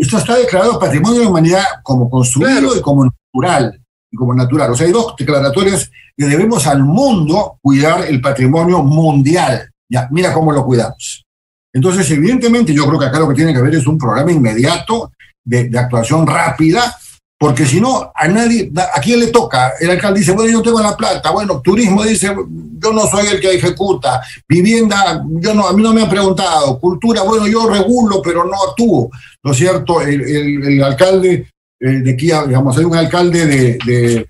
Esto 0.00 0.18
está 0.18 0.36
declarado 0.36 0.78
patrimonio 0.78 1.18
de 1.18 1.24
la 1.24 1.30
humanidad 1.30 1.64
como 1.82 2.08
construido 2.08 2.76
y 2.76 2.80
como 2.80 3.04
natural. 3.04 3.80
Y 4.10 4.16
como 4.16 4.34
natural. 4.34 4.70
O 4.70 4.74
sea, 4.74 4.86
hay 4.86 4.92
dos 4.92 5.14
declaratorias 5.16 5.90
que 6.16 6.26
debemos 6.26 6.66
al 6.66 6.82
mundo 6.82 7.58
cuidar 7.60 8.06
el 8.06 8.20
patrimonio 8.20 8.82
mundial. 8.82 9.70
Ya, 9.88 10.08
mira 10.10 10.32
cómo 10.32 10.52
lo 10.52 10.64
cuidamos. 10.64 11.24
Entonces, 11.72 12.10
evidentemente, 12.10 12.72
yo 12.74 12.86
creo 12.86 12.98
que 12.98 13.06
acá 13.06 13.18
lo 13.18 13.28
que 13.28 13.34
tiene 13.34 13.52
que 13.52 13.58
haber 13.58 13.74
es 13.74 13.86
un 13.86 13.98
programa 13.98 14.32
inmediato 14.32 15.12
de, 15.44 15.70
actuación 15.78 16.26
rápida, 16.26 16.96
porque 17.40 17.64
si 17.64 17.80
no, 17.80 18.12
a 18.14 18.28
nadie, 18.28 18.70
¿a 18.76 19.00
quién 19.00 19.18
le 19.18 19.28
toca? 19.28 19.72
El 19.80 19.90
alcalde 19.90 20.20
dice, 20.20 20.32
bueno, 20.32 20.52
yo 20.52 20.60
tengo 20.60 20.78
la 20.80 20.94
plata, 20.94 21.30
bueno, 21.30 21.62
turismo 21.62 22.04
dice, 22.04 22.34
yo 22.36 22.92
no 22.92 23.06
soy 23.06 23.28
el 23.28 23.40
que 23.40 23.54
ejecuta, 23.54 24.20
vivienda, 24.46 25.24
yo 25.26 25.54
no, 25.54 25.66
a 25.66 25.72
mí 25.72 25.82
no 25.82 25.94
me 25.94 26.02
han 26.02 26.10
preguntado, 26.10 26.78
cultura, 26.78 27.22
bueno, 27.22 27.46
yo 27.46 27.66
regulo, 27.66 28.20
pero 28.20 28.44
no 28.44 28.56
actúo, 28.68 29.10
¿no 29.42 29.52
es 29.52 29.56
cierto? 29.56 30.02
El, 30.02 30.82
alcalde 30.82 31.48
eh, 31.80 31.88
de 31.88 32.14
Kia, 32.14 32.44
digamos, 32.44 32.76
hay 32.76 32.84
un 32.84 32.96
alcalde 32.96 33.46
de, 33.46 34.28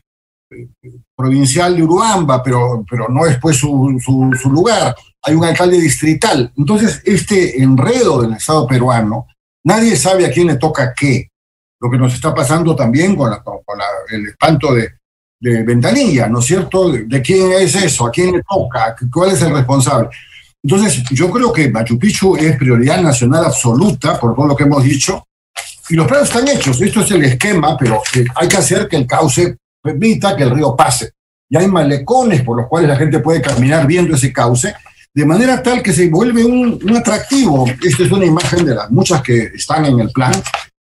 provincial 1.16 1.74
de 1.74 1.82
Urubamba, 1.82 2.40
pero, 2.44 2.84
pero 2.88 3.08
no 3.08 3.26
es 3.26 3.38
pues 3.38 3.56
su, 3.56 4.00
su, 4.00 4.30
su 4.40 4.50
lugar, 4.50 4.94
hay 5.22 5.34
un 5.34 5.44
alcalde 5.44 5.80
distrital. 5.80 6.52
Entonces, 6.56 7.02
este 7.04 7.60
enredo 7.60 8.22
del 8.22 8.34
Estado 8.34 8.68
peruano, 8.68 9.26
Nadie 9.64 9.96
sabe 9.96 10.24
a 10.26 10.30
quién 10.30 10.46
le 10.46 10.56
toca 10.56 10.94
qué. 10.94 11.28
Lo 11.80 11.90
que 11.90 11.98
nos 11.98 12.12
está 12.14 12.34
pasando 12.34 12.76
también 12.76 13.16
con, 13.16 13.32
el 14.10 14.26
espanto 14.26 14.74
de, 14.74 14.90
Ventanilla, 15.40 16.28
¿no 16.28 16.40
es 16.40 16.44
cierto? 16.44 16.92
De, 16.92 17.22
quién 17.22 17.52
es 17.52 17.74
eso? 17.74 18.06
¿A 18.06 18.10
quién 18.10 18.32
le 18.32 18.42
toca? 18.42 18.94
¿Cuál 19.10 19.30
es 19.30 19.40
el 19.40 19.52
responsable? 19.52 20.10
Entonces, 20.62 21.02
yo 21.10 21.30
creo 21.30 21.50
que 21.50 21.70
Machu 21.70 21.98
Picchu 21.98 22.36
es 22.36 22.56
prioridad 22.56 23.00
nacional 23.00 23.46
absoluta, 23.46 24.20
por 24.20 24.34
todo 24.34 24.48
lo 24.48 24.56
que 24.56 24.64
hemos 24.64 24.84
dicho, 24.84 25.24
y 25.88 25.94
los 25.94 26.06
planos 26.06 26.28
están 26.28 26.46
hechos. 26.48 26.80
Esto 26.80 27.00
es 27.00 27.10
el 27.10 27.24
esquema, 27.24 27.76
pero 27.76 28.02
hay 28.36 28.48
que 28.48 28.56
hacer 28.56 28.86
que 28.86 28.96
el 28.96 29.06
cauce 29.06 29.56
permita 29.82 30.36
que 30.36 30.44
el 30.44 30.50
río 30.50 30.76
pase. 30.76 31.12
Y 31.48 31.56
hay 31.56 31.66
malecones 31.66 32.42
por 32.42 32.56
los 32.56 32.68
cuales 32.68 32.88
la 32.88 32.96
gente 32.96 33.18
puede 33.18 33.42
caminar 33.42 33.86
viendo 33.86 34.14
ese 34.14 34.32
cauce, 34.32 34.72
de 35.12 35.26
manera 35.26 35.60
tal 35.60 35.82
que 35.82 35.92
se 35.92 36.08
vuelve 36.08 36.44
un, 36.44 36.96
atractivo. 36.96 37.66
Esta 37.82 38.04
es 38.04 38.12
una 38.12 38.24
imagen 38.24 38.64
de 38.64 38.74
las 38.74 38.90
muchas 38.90 39.20
que 39.22 39.50
están 39.54 39.84
en 39.86 39.98
el 39.98 40.10
plan, 40.10 40.32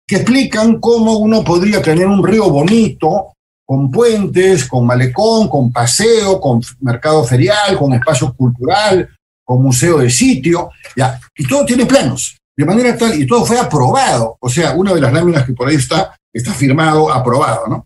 que 0.09 0.15
explican 0.15 0.79
cómo 0.79 1.17
uno 1.17 1.43
podría 1.43 1.83
tener 1.83 2.07
un 2.07 2.25
río 2.25 2.49
bonito, 2.49 3.33
con 3.63 3.91
puentes, 3.91 4.65
con 4.67 4.87
malecón, 4.87 5.47
con 5.47 5.71
paseo, 5.71 6.41
con 6.41 6.59
mercado 6.79 7.23
ferial, 7.23 7.77
con 7.77 7.93
espacio 7.93 8.33
cultural, 8.33 9.07
con 9.45 9.61
museo 9.61 9.99
de 9.99 10.09
sitio, 10.09 10.71
ya, 10.95 11.19
y 11.35 11.47
todo 11.47 11.63
tiene 11.63 11.85
planos, 11.85 12.39
de 12.57 12.65
manera 12.65 12.97
tal, 12.97 13.21
y 13.21 13.27
todo 13.27 13.45
fue 13.45 13.59
aprobado, 13.59 14.35
o 14.39 14.49
sea, 14.49 14.71
una 14.71 14.95
de 14.95 15.01
las 15.01 15.13
láminas 15.13 15.45
que 15.45 15.53
por 15.53 15.67
ahí 15.67 15.75
está, 15.75 16.17
está 16.33 16.53
firmado, 16.53 17.13
aprobado, 17.13 17.67
¿no? 17.67 17.85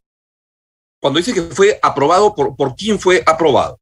Cuando 1.01 1.19
dice 1.19 1.33
que 1.33 1.41
fue 1.41 1.77
aprobado, 1.81 2.33
¿por, 2.33 2.55
por 2.55 2.73
quién 2.73 2.97
fue 2.97 3.21
aprobado? 3.25 3.77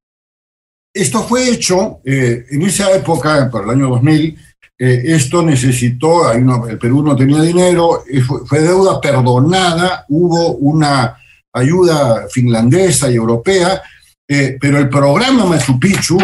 Esto 0.91 1.21
fue 1.21 1.47
hecho 1.47 1.99
eh, 2.03 2.43
en 2.49 2.63
esa 2.63 2.91
época, 2.91 3.47
por 3.51 3.65
el 3.65 3.69
año 3.69 3.89
2000, 3.89 4.39
eh, 4.83 5.13
esto 5.13 5.43
necesitó, 5.43 6.31
el 6.31 6.79
Perú 6.79 7.03
no 7.03 7.15
tenía 7.15 7.39
dinero, 7.39 8.03
eh, 8.11 8.19
fue, 8.21 8.61
deuda 8.61 8.99
perdonada, 8.99 10.05
hubo 10.09 10.53
una 10.53 11.15
ayuda 11.53 12.25
finlandesa 12.31 13.11
y 13.11 13.13
europea, 13.13 13.79
pero 14.25 14.79
el 14.79 14.89
programa 14.89 15.45
Machu 15.45 15.77
Picchu 15.77 16.17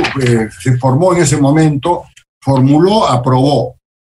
se 0.59 0.77
formó 0.77 1.13
en 1.13 1.21
ese 1.21 1.37
momento, 1.37 2.05
formuló, 2.41 3.05
aprobó. 3.05 3.75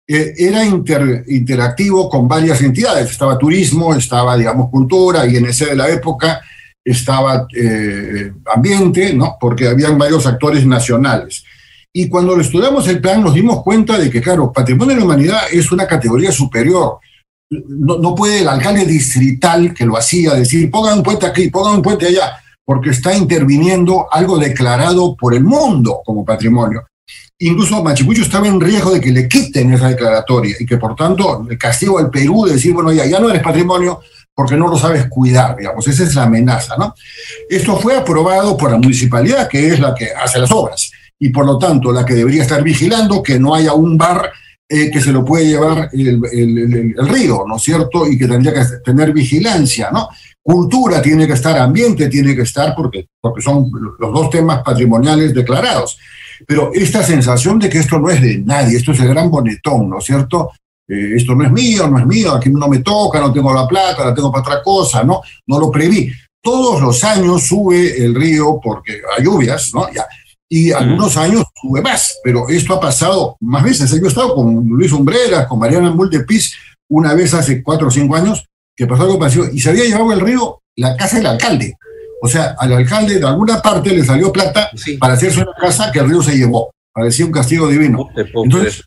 eh, 0.07 0.35
era 0.39 0.65
interactivo 0.65 2.09
con 2.09 2.29
varias 2.29 2.61
entidades. 2.61 3.11
Estaba 3.11 3.37
turismo, 3.37 3.93
estaba, 3.93 4.37
digamos, 4.37 4.71
cultura, 4.71 5.27
INC 5.27 5.71
de 5.71 5.75
la 5.75 5.89
época, 5.89 6.41
estaba 6.85 7.49
eh, 7.57 8.31
ambiente, 8.55 9.15
¿no? 9.15 9.37
Porque 9.41 9.67
habían 9.67 9.99
varios 9.99 10.27
actores 10.27 10.65
nacionales. 10.65 11.43
Y 11.93 12.09
cuando 12.09 12.39
estudiamos 12.39 12.87
el 12.89 13.01
plan 13.01 13.23
nos 13.23 13.35
dimos 13.35 13.63
cuenta 13.63 13.99
de 13.99 14.11
que, 14.11 14.21
claro, 14.21 14.53
patrimonio 14.53 14.95
de 14.95 15.01
la 15.01 15.07
humanidad 15.07 15.41
es 15.51 15.73
una 15.73 15.87
categoría 15.87 16.31
superior. 16.31 16.99
No, 17.51 17.99
no 17.99 18.15
puede 18.15 18.41
el 18.41 18.49
alcalde 18.49 18.85
distrital 18.85 19.73
que 19.73 19.87
lo 19.87 19.97
hacía 19.97 20.35
decir, 20.35 20.71
pongan 20.71 20.99
un 20.99 21.03
puente 21.03 21.27
aquí, 21.27 21.49
pongan 21.49 21.77
un 21.77 21.83
puente 21.83 22.07
allá, 22.07 22.39
porque 22.65 22.91
está 22.91 23.17
interviniendo 23.17 24.07
algo 24.11 24.39
declarado 24.39 25.17
por 25.17 25.35
el 25.35 25.45
mundo 25.45 26.01
como 26.05 26.25
patrimonio. 26.25 26.87
Incluso 27.41 27.83
Machipucho 27.83 28.23
estaba 28.23 28.49
en 28.49 28.61
riesgo 28.61 28.91
de 28.91 29.01
que 29.01 29.13
le 29.13 29.29
quiten 29.29 29.73
esa 29.73 29.89
declaratoria 29.89 30.57
y 30.59 30.67
que 30.67 30.77
por 30.77 30.97
tanto 30.97 31.47
el 31.49 31.57
castigo 31.57 31.99
al 31.99 32.11
Perú 32.11 32.47
de 32.47 32.55
decir, 32.55 32.75
bueno, 32.75 32.93
ya, 32.93 33.07
ya 33.07 33.21
no 33.21 33.31
eres 33.31 33.43
patrimonio 33.43 34.01
porque 34.35 34.57
no 34.57 34.69
lo 34.69 34.77
sabes 34.77 35.07
cuidar, 35.09 35.57
digamos, 35.57 35.87
esa 35.89 36.03
es 36.03 36.15
la 36.15 36.25
amenaza, 36.25 36.77
¿no? 36.77 36.95
Esto 37.49 37.77
fue 37.77 37.97
aprobado 37.97 38.57
por 38.57 38.71
la 38.71 38.77
municipalidad, 38.77 39.49
que 39.49 39.69
es 39.69 39.81
la 39.81 39.95
que 39.95 40.11
hace 40.13 40.39
las 40.39 40.51
obras, 40.51 40.91
y 41.19 41.31
por 41.31 41.47
lo 41.47 41.59
tanto 41.59 41.93
la 41.93 42.05
que 42.05 42.15
debería 42.15 42.43
estar 42.43 42.63
vigilando 42.63 43.23
que 43.23 43.39
no 43.39 43.55
haya 43.55 43.73
un 43.73 43.97
bar 43.97 44.31
eh, 44.71 44.91
que 44.91 45.01
se 45.01 45.13
lo 45.13 45.25
puede 45.25 45.47
llevar 45.47 45.89
el, 45.95 46.21
el, 46.31 47.09
río, 47.09 47.45
¿no 47.47 47.57
es 47.57 47.63
cierto? 47.63 48.07
Y 48.07 48.19
que 48.19 48.29
tendría 48.29 48.53
que 48.53 48.61
tener 48.85 49.15
vigilancia, 49.15 49.91
¿no? 49.91 50.11
Cultura 50.43 51.01
tiene 51.01 51.27
que 51.27 51.33
estar, 51.33 51.57
ambiente 51.59 52.09
tiene 52.09 52.37
que 52.37 52.43
estar, 52.43 52.75
porque, 52.77 53.07
porque 53.19 53.41
son 53.41 53.71
los 53.99 54.13
dos 54.13 54.29
temas 54.29 54.63
patrimoniales 54.63 55.33
declarados. 55.33 55.99
Pero 56.47 56.71
esta 56.75 57.03
sensación 57.03 57.59
de 57.59 57.71
que 57.71 57.79
esto 57.79 57.99
no 57.99 58.11
es 58.11 58.21
de 58.21 58.39
nadie, 58.39 58.77
esto 58.77 58.93
es 58.93 59.01
el 59.01 59.09
gran 59.09 59.31
bonetón, 59.31 59.89
¿no 59.89 60.01
es 60.01 60.05
cierto? 60.05 60.53
Eh, 60.87 61.15
esto 61.17 61.35
no 61.35 61.45
es 61.45 61.51
mío, 61.51 61.89
no 61.89 61.99
es 61.99 62.07
mío, 62.07 62.35
aquí 62.35 62.51
no 62.51 62.69
me 62.69 62.81
toca, 62.81 63.21
no 63.21 63.33
tengo 63.33 63.55
la 63.55 63.67
plata, 63.67 64.05
la 64.05 64.15
tengo 64.15 64.31
para 64.31 64.43
otra 64.43 64.63
cosa, 64.63 65.03
¿no? 65.03 65.23
No 65.47 65.59
lo 65.59 65.71
preví. 65.71 66.13
Todos 66.43 66.83
los 66.83 67.03
años 67.05 67.47
sube 67.47 68.05
el 68.05 68.15
río 68.15 68.61
porque 68.63 69.01
hay 69.17 69.25
lluvias, 69.25 69.71
¿no? 69.73 69.91
Ya. 69.93 70.07
Y 70.51 70.73
algunos 70.73 71.17
años 71.17 71.45
sube 71.61 71.83
más, 71.83 72.19
pero 72.25 72.49
esto 72.49 72.75
ha 72.75 72.81
pasado 72.81 73.37
más 73.41 73.63
veces. 73.63 73.91
Yo 73.91 74.05
he 74.05 74.09
estado 74.09 74.35
con 74.35 74.67
Luis 74.67 74.93
Umbrera, 74.93 75.47
con 75.47 75.59
Mariana 75.59 75.91
Multepis, 75.91 76.55
una 76.89 77.15
vez 77.15 77.35
hace 77.35 77.63
cuatro 77.63 77.89
o 77.89 77.91
cinco 77.91 78.17
años, 78.17 78.47
que 78.75 78.87
pasó 78.87 79.03
algo 79.03 79.19
parecido, 79.19 79.47
y 79.53 79.61
se 79.61 79.71
había 79.71 79.85
llevado 79.85 80.13
el 80.13 80.21
río 80.21 80.63
la 80.77 80.97
casa 80.97 81.19
del 81.19 81.27
alcalde. 81.27 81.77
O 82.23 82.29
sea, 82.29 82.57
al 82.59 82.73
alcalde 82.73 83.19
de 83.19 83.27
alguna 83.27 83.61
parte 83.61 83.91
le 83.91 84.05
salió 84.05 84.33
plata 84.33 84.71
para 84.99 85.15
hacerse 85.15 85.43
una 85.43 85.53
casa 85.61 85.93
que 85.93 85.99
el 85.99 86.09
río 86.09 86.23
se 86.23 86.37
llevó. 86.37 86.71
Parecía 86.93 87.27
un 87.27 87.33
castigo 87.33 87.69
divino. 87.69 88.09
Entonces, 88.17 88.85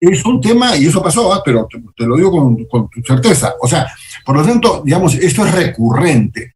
es 0.00 0.24
un 0.24 0.40
tema, 0.40 0.76
y 0.76 0.86
eso 0.86 1.02
pasó, 1.02 1.32
¿ah? 1.32 1.42
pero 1.44 1.68
te, 1.96 2.06
lo 2.06 2.16
digo 2.16 2.30
con, 2.30 2.64
con, 2.66 2.88
certeza. 3.06 3.54
O 3.60 3.68
sea, 3.68 3.86
por 4.24 4.36
lo 4.36 4.44
tanto, 4.44 4.82
digamos, 4.84 5.14
esto 5.14 5.46
es 5.46 5.54
recurrente. 5.54 6.53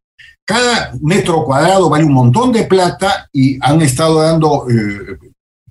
Cada 0.49 0.93
metro 1.03 1.43
cuadrado 1.45 1.91
vale 1.91 2.05
un 2.05 2.13
montón 2.13 2.51
de 2.51 2.63
plata 2.63 3.29
y 3.31 3.59
han 3.61 3.83
estado 3.83 4.19
dando 4.19 4.65
eh, 4.67 5.15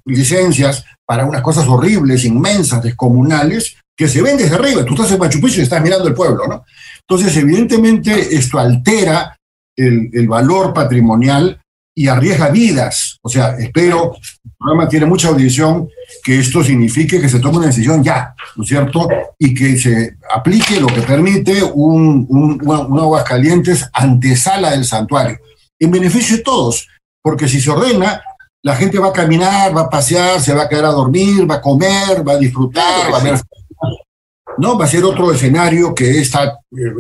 licencias 0.05 0.85
para 1.05 1.27
unas 1.27 1.43
cosas 1.43 1.67
horribles, 1.67 2.25
inmensas, 2.25 2.81
descomunales, 2.81 3.77
que 3.97 4.07
se 4.07 4.23
ven 4.23 4.37
desde 4.37 4.55
arriba. 4.55 4.85
Tú 4.85 4.95
estás 4.95 5.11
en 5.11 5.19
Machu 5.19 5.41
Picchu 5.41 5.59
y 5.59 5.65
estás 5.65 5.83
mirando 5.83 6.07
el 6.07 6.15
pueblo, 6.15 6.47
¿no? 6.47 6.65
Entonces, 7.01 7.37
evidentemente, 7.37 8.37
esto 8.37 8.61
altera 8.61 9.37
el, 9.75 10.29
valor 10.29 10.73
patrimonial 10.73 11.61
y 11.99 12.07
arriesga 12.07 12.51
vidas. 12.51 13.19
O 13.23 13.29
sea, 13.29 13.57
espero, 13.59 14.15
el 14.15 14.53
programa 14.57 14.89
tiene 14.89 15.05
mucha 15.07 15.29
audición, 15.29 15.89
que 16.23 16.39
esto 16.39 16.63
signifique 16.63 17.21
que 17.21 17.29
se 17.29 17.41
tome 17.41 17.59
una 17.59 17.67
decisión 17.67 18.05
ya, 18.05 18.37
¿no 18.55 18.63
es 18.63 18.69
cierto? 18.69 19.09
Y 19.37 19.53
que 19.53 19.77
se 19.77 20.17
aplique 20.33 20.79
lo 20.79 20.87
que 20.87 21.03
permite 21.03 21.61
un, 21.61 22.25
un, 22.29 22.61
un 22.65 23.01
aguas 23.01 23.25
calientes 23.25 23.91
antesala 23.93 24.71
del 24.71 24.85
santuario, 24.85 25.39
en 25.81 25.91
beneficio 25.91 26.37
de 26.37 26.45
todos, 26.45 26.87
porque 27.21 27.49
si 27.49 27.61
se 27.61 27.71
ordena, 27.71 28.23
la 28.63 28.77
gente 28.77 29.01
va 29.01 29.09
a 29.09 29.13
caminar, 29.13 29.77
va 29.77 29.83
a 29.83 29.91
pasear, 29.91 30.41
se 30.41 30.55
va 30.55 30.63
a 30.63 30.69
quedar 30.69 30.85
a 30.85 30.93
dormir, 30.93 31.51
va 31.51 31.57
a 31.57 31.61
comer, 31.61 32.27
va 32.27 32.35
a 32.35 32.39
disfrutar, 32.39 33.13
va 33.13 33.19
a 33.19 33.25
ver 33.25 33.41
¿no? 34.59 34.77
Va 34.77 34.85
a 34.85 34.89
ser 34.89 35.05
otro 35.05 35.33
escenario 35.33 35.95
que 35.95 36.19
esta, 36.19 36.59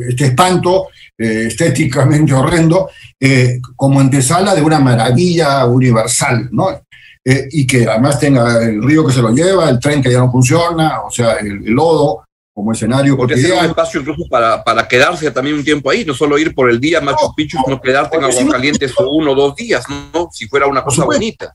este 0.09 0.27
espanto 0.27 0.89
eh, 1.17 1.47
estéticamente 1.49 2.33
horrendo 2.33 2.91
eh, 3.19 3.61
como 3.75 4.01
antesala 4.01 4.55
de 4.55 4.63
una 4.63 4.79
maravilla 4.79 5.67
universal, 5.67 6.49
¿no? 6.53 6.71
Eh, 7.25 7.49
y 7.51 7.67
que 7.67 7.87
además 7.87 8.19
tenga 8.19 8.63
el 8.65 8.83
río 8.83 9.07
que 9.07 9.13
se 9.13 9.21
lo 9.21 9.31
lleva, 9.31 9.69
el 9.69 9.81
tren 9.81 10.01
que 10.01 10.11
ya 10.11 10.21
no 10.21 10.31
funciona, 10.31 11.03
o 11.03 11.11
sea, 11.11 11.35
el, 11.35 11.65
lodo 11.65 12.25
como 12.55 12.73
escenario 12.73 13.17
Podría 13.17 13.37
ser 13.37 13.53
un 13.53 13.65
espacio 13.67 14.01
incluso 14.01 14.25
para, 14.29 14.65
para 14.65 14.89
quedarse 14.89 15.31
también 15.31 15.57
un 15.57 15.65
tiempo 15.65 15.91
ahí, 15.91 16.05
no 16.05 16.15
solo 16.15 16.39
ir 16.39 16.55
por 16.55 16.71
el 16.71 16.81
día 16.81 17.01
Machu 17.01 17.35
Picchu, 17.37 17.59
sino 17.65 17.81
quedarte 17.81 18.17
en 18.17 18.25
Aguascalientes 18.25 18.93
si 18.97 19.03
uno 19.05 19.33
o 19.33 19.35
dos 19.35 19.55
días, 19.55 19.85
¿no? 20.13 20.29
Si 20.33 20.49
fuera 20.49 20.67
una 20.67 20.83
cosa 20.83 21.05
bonita. 21.05 21.55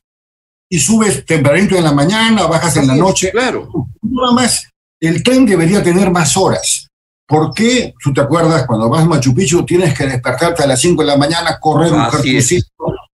Y 0.69 0.79
subes 0.79 1.25
tempranito 1.25 1.75
en 1.75 1.83
la 1.83 1.91
mañana, 1.91 2.47
bajas 2.47 2.77
en 2.77 2.87
la 2.87 2.95
noche. 2.95 3.31
Claro. 3.31 3.69
Nada 4.01 4.31
más 4.31 4.72
el 5.07 5.23
tren 5.23 5.45
debería 5.45 5.83
tener 5.83 6.11
más 6.11 6.37
horas. 6.37 6.87
¿Por 7.27 7.53
qué? 7.53 7.93
Tú 8.01 8.13
te 8.13 8.21
acuerdas, 8.21 8.65
cuando 8.65 8.89
vas 8.89 9.03
a 9.03 9.07
Machu 9.07 9.33
Picchu 9.33 9.65
tienes 9.65 9.97
que 9.97 10.05
despertarte 10.05 10.63
a 10.63 10.67
las 10.67 10.79
5 10.79 11.01
de 11.01 11.07
la 11.07 11.17
mañana, 11.17 11.57
correr, 11.59 11.91
un 11.91 11.99
cartucito, 12.09 12.67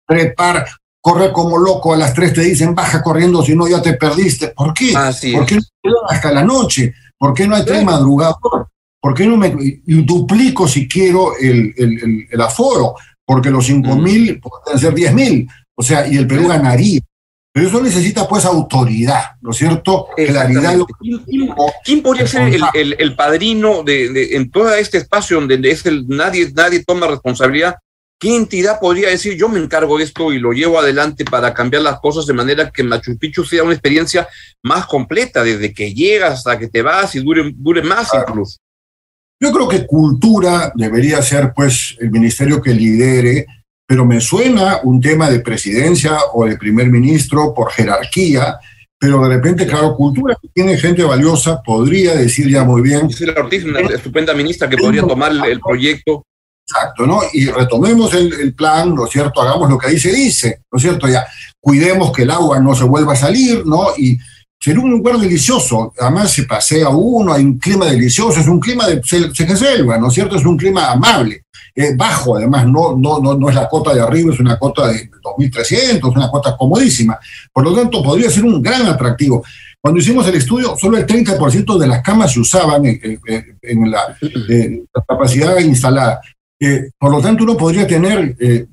trepar, 0.06 0.66
correr 1.00 1.32
como 1.32 1.58
loco, 1.58 1.92
a 1.94 1.96
las 1.96 2.14
3 2.14 2.32
te 2.32 2.40
dicen 2.42 2.74
baja 2.74 3.02
corriendo, 3.02 3.42
si 3.42 3.54
no 3.54 3.66
ya 3.66 3.82
te 3.82 3.94
perdiste. 3.94 4.48
¿Por 4.48 4.72
qué? 4.72 4.92
¿Por 4.92 5.46
qué 5.46 5.56
no 5.56 5.96
hasta 6.08 6.32
la 6.32 6.44
noche? 6.44 6.94
¿Por 7.18 7.34
qué 7.34 7.46
no 7.46 7.56
hay 7.56 7.64
tren 7.64 7.84
madrugador? 7.84 8.68
¿Por 9.00 9.14
qué 9.14 9.26
no 9.26 9.36
me 9.36 9.54
duplico 9.86 10.66
si 10.66 10.88
quiero 10.88 11.36
el, 11.36 11.74
el, 12.30 12.40
aforo? 12.40 12.94
Porque 13.26 13.50
los 13.50 13.66
5 13.66 13.96
mil 13.96 14.40
pueden 14.40 14.78
ser 14.78 14.94
10 14.94 15.14
mil. 15.14 15.48
O 15.74 15.82
sea, 15.82 16.06
y 16.06 16.16
el 16.16 16.26
Perú 16.26 16.48
ganaría. 16.48 17.00
Pero 17.54 17.68
eso 17.68 17.80
necesita 17.80 18.26
pues 18.26 18.44
autoridad, 18.44 19.36
¿no 19.40 19.52
es 19.52 19.58
cierto? 19.58 20.08
Claridad. 20.16 20.76
¿Quién, 21.84 22.02
podría 22.02 22.26
ser 22.26 22.52
el, 22.74 23.14
padrino 23.14 23.84
de, 23.84 24.34
en 24.34 24.50
todo 24.50 24.74
este 24.74 24.98
espacio 24.98 25.38
donde 25.38 25.70
es 25.70 25.86
el, 25.86 26.04
nadie, 26.08 26.50
nadie 26.52 26.82
toma 26.82 27.06
responsabilidad? 27.06 27.76
¿Qué 28.18 28.34
entidad 28.34 28.80
podría 28.80 29.10
decir 29.10 29.36
yo 29.36 29.48
me 29.48 29.60
encargo 29.60 29.98
de 29.98 30.02
esto 30.02 30.32
y 30.32 30.40
lo 30.40 30.50
llevo 30.50 30.80
adelante 30.80 31.24
para 31.24 31.54
cambiar 31.54 31.82
las 31.82 32.00
cosas 32.00 32.26
de 32.26 32.32
manera 32.32 32.72
que 32.72 32.82
Machu 32.82 33.16
Picchu 33.16 33.44
sea 33.44 33.62
una 33.62 33.74
experiencia 33.74 34.26
más 34.64 34.86
completa, 34.86 35.44
desde 35.44 35.72
que 35.72 35.94
llegas 35.94 36.38
hasta 36.38 36.58
que 36.58 36.66
te 36.66 36.82
vas 36.82 37.14
y 37.14 37.20
dure, 37.20 37.52
dure 37.54 37.82
más 37.82 38.08
incluso? 38.14 38.58
Yo 39.38 39.52
creo 39.52 39.68
que 39.68 39.86
cultura 39.86 40.72
debería 40.74 41.22
ser 41.22 41.52
pues 41.54 41.94
el 42.00 42.10
ministerio 42.10 42.60
que 42.60 42.74
lidere 42.74 43.46
pero 43.86 44.04
me 44.04 44.20
suena 44.20 44.80
un 44.82 45.00
tema 45.00 45.28
de 45.28 45.40
presidencia 45.40 46.16
o 46.32 46.46
de 46.46 46.56
primer 46.56 46.88
ministro 46.88 47.52
por 47.54 47.70
jerarquía, 47.70 48.58
pero 48.98 49.22
de 49.22 49.28
repente, 49.36 49.66
claro, 49.66 49.94
cultura 49.94 50.36
que 50.40 50.48
tiene 50.48 50.78
gente 50.78 51.04
valiosa 51.04 51.62
podría 51.62 52.14
decir 52.14 52.48
ya 52.48 52.64
muy 52.64 52.80
bien. 52.80 53.08
Gisela 53.08 53.34
Ortiz, 53.36 53.64
una 53.64 53.80
estupenda 53.80 54.32
ministra 54.32 54.68
que 54.68 54.78
podría 54.78 55.02
tomar 55.02 55.32
el 55.46 55.60
proyecto. 55.60 56.24
Exacto, 56.66 57.06
¿no? 57.06 57.20
Y 57.34 57.46
retomemos 57.46 58.14
el, 58.14 58.32
el, 58.40 58.54
plan, 58.54 58.94
¿no 58.94 59.04
es 59.04 59.10
cierto? 59.10 59.42
Hagamos 59.42 59.68
lo 59.68 59.76
que 59.76 59.88
ahí 59.88 59.98
se 59.98 60.10
dice, 60.10 60.62
¿no 60.72 60.78
es 60.78 60.82
cierto? 60.82 61.06
Ya, 61.06 61.26
cuidemos 61.60 62.10
que 62.10 62.22
el 62.22 62.30
agua 62.30 62.58
no 62.58 62.74
se 62.74 62.84
vuelva 62.84 63.12
a 63.12 63.16
salir, 63.16 63.66
¿no? 63.66 63.88
Y 63.98 64.16
ser 64.58 64.78
un 64.78 64.90
lugar 64.90 65.18
delicioso, 65.18 65.92
además 66.00 66.32
se 66.32 66.44
pasea 66.44 66.88
uno, 66.88 67.34
hay 67.34 67.44
un 67.44 67.58
clima 67.58 67.84
delicioso, 67.84 68.40
es 68.40 68.48
un 68.48 68.60
clima 68.60 68.86
de 68.88 69.02
selva, 69.04 69.98
¿no 69.98 70.08
es 70.08 70.14
cierto? 70.14 70.36
Es 70.36 70.46
un 70.46 70.56
clima 70.56 70.90
amable 70.90 71.43
bajo, 71.96 72.36
además, 72.36 72.66
no, 72.66 72.96
no, 72.96 73.18
no, 73.18 73.34
no 73.34 73.48
es 73.48 73.54
la 73.54 73.68
cota 73.68 73.92
de 73.92 74.00
arriba, 74.00 74.32
es 74.32 74.40
una 74.40 74.58
cota 74.58 74.88
de 74.88 75.10
2.300, 75.10 76.14
una 76.14 76.30
cota 76.30 76.56
comodísima. 76.56 77.18
Por 77.52 77.64
lo 77.64 77.74
tanto, 77.74 78.02
podría 78.02 78.30
ser 78.30 78.44
un 78.44 78.62
gran 78.62 78.86
atractivo. 78.86 79.42
Cuando 79.80 80.00
hicimos 80.00 80.26
el 80.28 80.36
estudio, 80.36 80.76
solo 80.78 80.96
el 80.96 81.06
30% 81.06 81.76
de 81.76 81.86
las 81.86 82.00
camas 82.00 82.32
se 82.32 82.40
usaban 82.40 82.86
en, 82.86 83.90
la, 83.90 84.16
capacidad 85.06 85.58
instalada. 85.58 86.20
Eh, 86.58 86.90
por 86.98 87.10
lo 87.10 87.20
tanto, 87.20 87.44
uno 87.44 87.56
podría 87.56 87.86
tener 87.86 88.34
eh, 88.40 88.66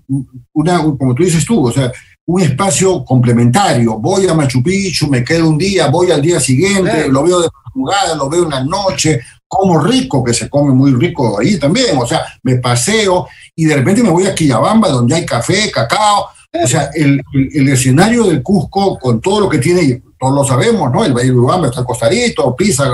una, 0.53 0.79
como 0.81 1.13
tú 1.13 1.23
dices 1.23 1.43
tú, 1.43 1.67
o 1.67 1.71
sea, 1.71 1.91
un 2.25 2.41
espacio 2.41 3.03
complementario. 3.03 3.97
Voy 3.97 4.27
a 4.27 4.33
Machu 4.33 4.63
Picchu, 4.63 5.07
me 5.07 5.23
quedo 5.23 5.49
un 5.49 5.57
día, 5.57 5.89
voy 5.89 6.11
al 6.11 6.21
día 6.21 6.39
siguiente, 6.39 7.09
lo 7.09 7.23
veo 7.23 7.41
de 7.41 7.49
madrugada, 7.65 8.15
lo 8.15 8.29
veo 8.29 8.45
una 8.45 8.63
noche, 8.63 9.19
como 9.51 9.83
rico, 9.83 10.23
que 10.23 10.33
se 10.33 10.49
come 10.49 10.73
muy 10.73 10.93
rico 10.93 11.37
ahí 11.37 11.59
también, 11.59 11.97
o 11.97 12.07
sea, 12.07 12.23
me 12.43 12.55
paseo 12.55 13.27
y 13.53 13.65
de 13.65 13.75
repente 13.75 14.01
me 14.01 14.09
voy 14.09 14.25
a 14.25 14.33
Quillabamba 14.33 14.87
donde 14.87 15.13
hay 15.13 15.25
café, 15.25 15.69
cacao, 15.69 16.27
o 16.53 16.67
sea, 16.67 16.89
el, 16.93 17.21
escenario 17.67 18.23
del 18.27 18.41
Cusco 18.41 18.97
con 18.97 19.19
todo 19.19 19.41
lo 19.41 19.49
que 19.49 19.57
tiene, 19.57 20.01
todos 20.17 20.33
lo 20.33 20.45
sabemos, 20.45 20.89
¿no? 20.89 21.03
El 21.03 21.11
Valle 21.11 21.31
de 21.31 21.33
Urubamba 21.33 21.67
está 21.67 21.83
costadito, 21.83 22.55
Pisa, 22.55 22.89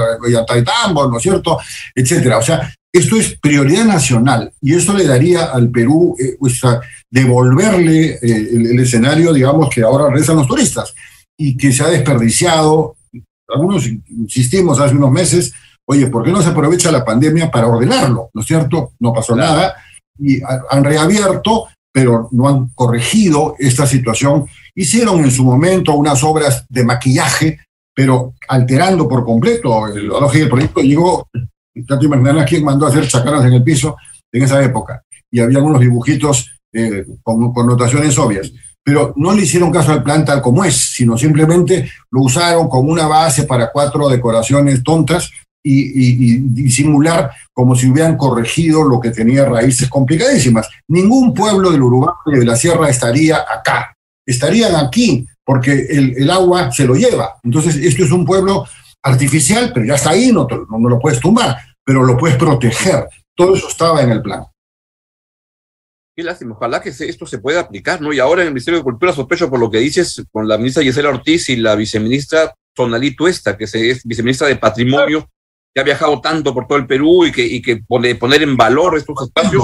Tambo, 0.65 1.07
¿no 1.07 1.17
es 1.17 1.23
cierto? 1.23 1.59
Etcétera. 1.93 2.39
O 2.39 2.41
sea, 2.41 2.73
esto 2.91 3.17
es 3.17 3.37
prioridad 3.39 3.85
nacional 3.85 4.51
y 4.59 4.73
eso 4.73 4.93
le 4.93 5.05
daría 5.05 5.45
al 5.45 5.69
Perú, 5.69 6.15
eh, 6.19 6.37
devolverle 7.11 8.13
eh, 8.15 8.19
el, 8.23 8.65
el, 8.65 8.79
escenario, 8.79 9.31
digamos, 9.31 9.69
que 9.69 9.83
ahora 9.83 10.09
rezan 10.11 10.37
los 10.37 10.47
turistas 10.47 10.95
y 11.37 11.55
que 11.55 11.71
se 11.71 11.83
ha 11.83 11.89
desperdiciado 11.89 12.95
algunos 13.47 13.87
insistimos 13.87 14.79
hace 14.79 14.95
unos 14.95 15.11
meses, 15.11 15.53
oye, 15.89 16.07
¿por 16.07 16.23
qué 16.23 16.31
no 16.31 16.41
se 16.41 16.49
aprovecha 16.49 16.91
la 16.91 17.05
pandemia 17.05 17.49
para 17.49 17.67
ordenarlo? 17.67 18.29
¿No 18.33 18.41
es 18.41 18.47
cierto? 18.47 18.91
No 18.99 19.13
pasó 19.13 19.35
nada 19.35 19.75
y 20.19 20.41
han 20.43 20.83
reabierto, 20.83 21.67
pero 21.91 22.27
no 22.31 22.47
han 22.47 22.69
corregido 22.75 23.55
esta 23.57 23.87
situación. 23.87 24.45
Hicieron 24.75 25.23
en 25.23 25.31
su 25.31 25.43
momento 25.43 25.93
unas 25.93 26.23
obras 26.23 26.65
de 26.69 26.83
maquillaje, 26.83 27.59
pero 27.95 28.33
alterando 28.47 29.07
por 29.07 29.23
completo 29.23 29.87
el 29.87 30.07
lógica 30.07 30.39
del 30.39 30.49
proyecto. 30.49 30.81
Llegó, 30.81 31.27
tanto 31.87 32.05
imaginar 32.05 32.45
quién 32.45 32.63
mandó 32.63 32.85
a 32.85 32.89
hacer 32.89 33.07
chacaras 33.07 33.45
en 33.45 33.53
el 33.53 33.63
piso 33.63 33.95
en 34.31 34.43
esa 34.43 34.61
época. 34.61 35.01
Y 35.31 35.39
había 35.39 35.59
unos 35.59 35.79
dibujitos 35.79 36.51
eh, 36.73 37.05
con 37.23 37.53
connotaciones 37.53 38.17
obvias 38.17 38.51
pero 38.87 39.13
no 39.17 39.33
le 39.33 39.41
hicieron 39.41 39.69
caso 39.69 39.91
al 39.91 40.01
plan 40.01 40.23
tal 40.23 40.41
como 40.41 40.63
es, 40.63 40.93
sino 40.93 41.17
simplemente 41.17 41.91
lo 42.09 42.21
usaron 42.21 42.69
como 42.69 42.89
una 42.89 43.05
base 43.05 43.43
para 43.43 43.69
cuatro 43.69 44.07
decoraciones 44.07 44.81
tontas 44.81 45.29
y, 45.67 46.37
disimular 46.37 47.31
como 47.53 47.75
si 47.75 47.89
hubieran 47.89 48.17
corregido 48.17 48.83
lo 48.83 48.99
que 48.99 49.11
tenía 49.11 49.45
raíces 49.45 49.89
complicadísimas. 49.89 50.69
Ningún 50.87 51.33
pueblo 51.33 51.71
del 51.71 51.81
Uruguay 51.81 52.13
de 52.25 52.45
la 52.45 52.55
Sierra 52.55 52.89
estaría 52.89 53.37
acá, 53.37 53.95
estarían 54.25 54.75
aquí 54.75 55.27
porque 55.43 55.87
el, 55.89 56.29
agua 56.29 56.71
se 56.71 56.85
lo 56.85 56.95
lleva. 56.95 57.37
Entonces, 57.43 57.77
esto 57.77 58.03
es 58.03 58.11
un 58.11 58.25
pueblo 58.25 58.65
artificial, 59.01 59.71
pero 59.73 59.85
ya 59.85 59.95
está 59.95 60.09
ahí, 60.09 60.31
no, 60.31 60.45
no 60.47 60.89
lo 60.89 60.99
puedes 60.99 61.21
tumbar, 61.21 61.57
pero 61.85 62.03
lo 62.03 62.17
puedes 62.17 62.37
proteger. 62.37 63.07
Todo 63.33 63.55
eso 63.55 63.69
estaba 63.69 64.01
en 64.01 64.11
el 64.11 64.21
plan. 64.21 64.43
Qué 66.17 66.23
lástima, 66.23 66.55
ojalá 66.55 66.81
que 66.81 66.89
esto 66.89 67.27
se 67.27 67.37
pueda 67.37 67.59
aplicar, 67.59 68.01
¿no? 68.01 68.11
Y 68.11 68.19
ahora 68.19 68.41
en 68.41 68.47
el 68.47 68.53
Ministerio 68.53 68.79
de 68.79 68.83
Cultura 68.83 69.13
sospecho 69.13 69.49
por 69.49 69.59
lo 69.59 69.69
que 69.69 69.77
dices 69.77 70.23
con 70.31 70.47
la 70.47 70.57
ministra 70.57 70.81
Gisela 70.81 71.09
Ortiz 71.09 71.47
y 71.49 71.57
la 71.57 71.75
viceministra 71.75 72.55
Sonalí 72.75 73.15
Tuesta, 73.15 73.55
que 73.55 73.65
es 73.65 74.03
viceministra 74.03 74.47
de 74.47 74.55
Patrimonio, 74.55 75.29
que 75.77 75.81
ha 75.81 75.83
viajado 75.83 76.19
tanto 76.19 76.55
por 76.55 76.65
todo 76.65 76.79
el 76.79 76.87
Perú 76.87 77.27
y 77.27 77.31
que, 77.31 77.45
y 77.45 77.61
que 77.61 77.77
poner 77.77 78.41
en 78.41 78.57
valor 78.57 78.97
estos 78.97 79.15
espacios. 79.21 79.63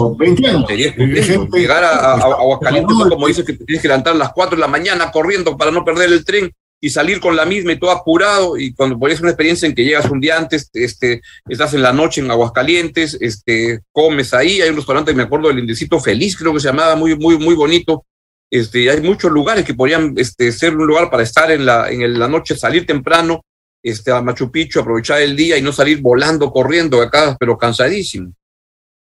Sería 0.67 0.93
Llegar 0.95 1.83
a, 1.83 2.13
Aguascalientes, 2.13 2.95
como 3.09 3.25
dices, 3.25 3.43
que 3.43 3.53
tienes 3.53 3.81
que 3.81 3.87
levantar 3.87 4.13
a 4.13 4.17
las 4.17 4.31
4 4.31 4.55
de 4.55 4.61
la 4.61 4.67
mañana 4.67 5.11
corriendo 5.11 5.57
para 5.57 5.71
no 5.71 5.83
perder 5.83 6.13
el 6.13 6.23
tren 6.23 6.51
y 6.79 6.91
salir 6.91 7.19
con 7.19 7.35
la 7.35 7.45
misma 7.45 7.71
y 7.71 7.79
todo 7.79 7.89
apurado 7.89 8.59
y 8.59 8.75
cuando 8.75 8.99
pones 8.99 9.21
una 9.21 9.31
experiencia 9.31 9.67
en 9.67 9.73
que 9.73 9.85
llegas 9.85 10.05
un 10.11 10.19
día 10.19 10.37
antes, 10.37 10.69
este, 10.73 11.21
estás 11.49 11.73
en 11.73 11.81
la 11.81 11.93
noche 11.93 12.21
en 12.21 12.29
Aguascalientes, 12.29 13.17
este, 13.19 13.79
comes 13.91 14.35
ahí, 14.35 14.61
hay 14.61 14.69
un 14.69 14.75
restaurante, 14.75 15.15
me 15.15 15.23
acuerdo 15.23 15.47
del 15.47 15.59
Indecito 15.59 15.99
Feliz, 15.99 16.37
creo 16.37 16.53
que 16.53 16.59
se 16.59 16.67
llamaba, 16.67 16.95
muy, 16.95 17.15
muy, 17.15 17.39
muy 17.39 17.55
bonito, 17.55 18.05
este, 18.51 18.87
hay 18.87 19.01
muchos 19.01 19.31
lugares 19.31 19.65
que 19.65 19.73
podrían 19.73 20.13
este, 20.15 20.51
ser 20.51 20.77
un 20.77 20.85
lugar 20.85 21.09
para 21.09 21.23
estar 21.23 21.49
en 21.49 21.65
la, 21.65 21.89
en 21.89 22.19
la 22.19 22.27
noche, 22.27 22.55
salir 22.55 22.85
temprano 22.85 23.41
este, 23.83 24.11
a 24.11 24.21
Machu 24.21 24.49
Picchu, 24.49 24.79
aprovechar 24.79 25.21
el 25.21 25.35
día 25.35 25.57
y 25.57 25.61
no 25.61 25.73
salir 25.73 26.01
volando, 26.01 26.51
corriendo 26.51 27.01
acá, 27.01 27.35
pero 27.37 27.57
cansadísimo. 27.57 28.33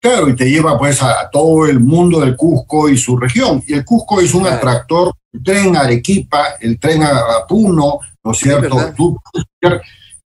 Claro, 0.02 0.28
y 0.28 0.36
te 0.36 0.50
lleva 0.50 0.80
pues 0.80 1.04
a, 1.04 1.30
todo 1.32 1.68
el 1.68 1.80
mundo 1.80 2.20
del 2.20 2.36
Cusco 2.36 2.90
y 2.90 2.98
su 2.98 3.16
región. 3.18 3.64
Y 3.68 3.74
el 3.74 3.86
Cusco 3.86 4.20
es 4.20 4.34
un 4.34 4.48
atractor, 4.48 5.14
el 5.32 5.44
tren 5.44 5.76
a 5.76 5.82
Arequipa, 5.82 6.56
el 6.60 6.80
tren 6.80 7.04
a, 7.04 7.46
Puno, 7.48 8.00
¿no 8.24 8.32
es 8.32 8.38
cierto? 8.40 8.94
Tú 8.98 9.20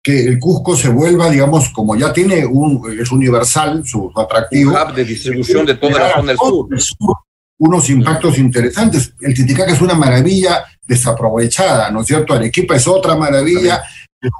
que 0.03 0.25
el 0.25 0.39
Cusco 0.39 0.75
se 0.75 0.89
vuelva, 0.89 1.29
digamos, 1.29 1.69
como 1.69 1.95
ya 1.95 2.11
tiene 2.11 2.45
un, 2.45 2.99
es 2.99 3.11
universal 3.11 3.83
su, 3.85 4.11
atractivo. 4.15 4.71
Un 4.71 4.77
hub 4.77 4.95
de 4.95 5.05
distribución 5.05 5.65
de 5.65 5.75
toda 5.75 5.99
la 5.99 6.13
zona 6.15 6.33
del 6.69 6.81
sur. 6.81 7.17
Unos 7.59 7.89
impactos 7.91 8.39
interesantes. 8.39 9.13
El 9.21 9.35
Titicaca 9.35 9.71
es 9.71 9.79
una 9.79 9.93
maravilla 9.93 10.65
desaprovechada, 10.85 11.91
¿no 11.91 12.01
es 12.01 12.07
cierto? 12.07 12.33
Arequipa 12.33 12.75
es 12.75 12.87
otra 12.87 13.15
maravilla 13.15 13.83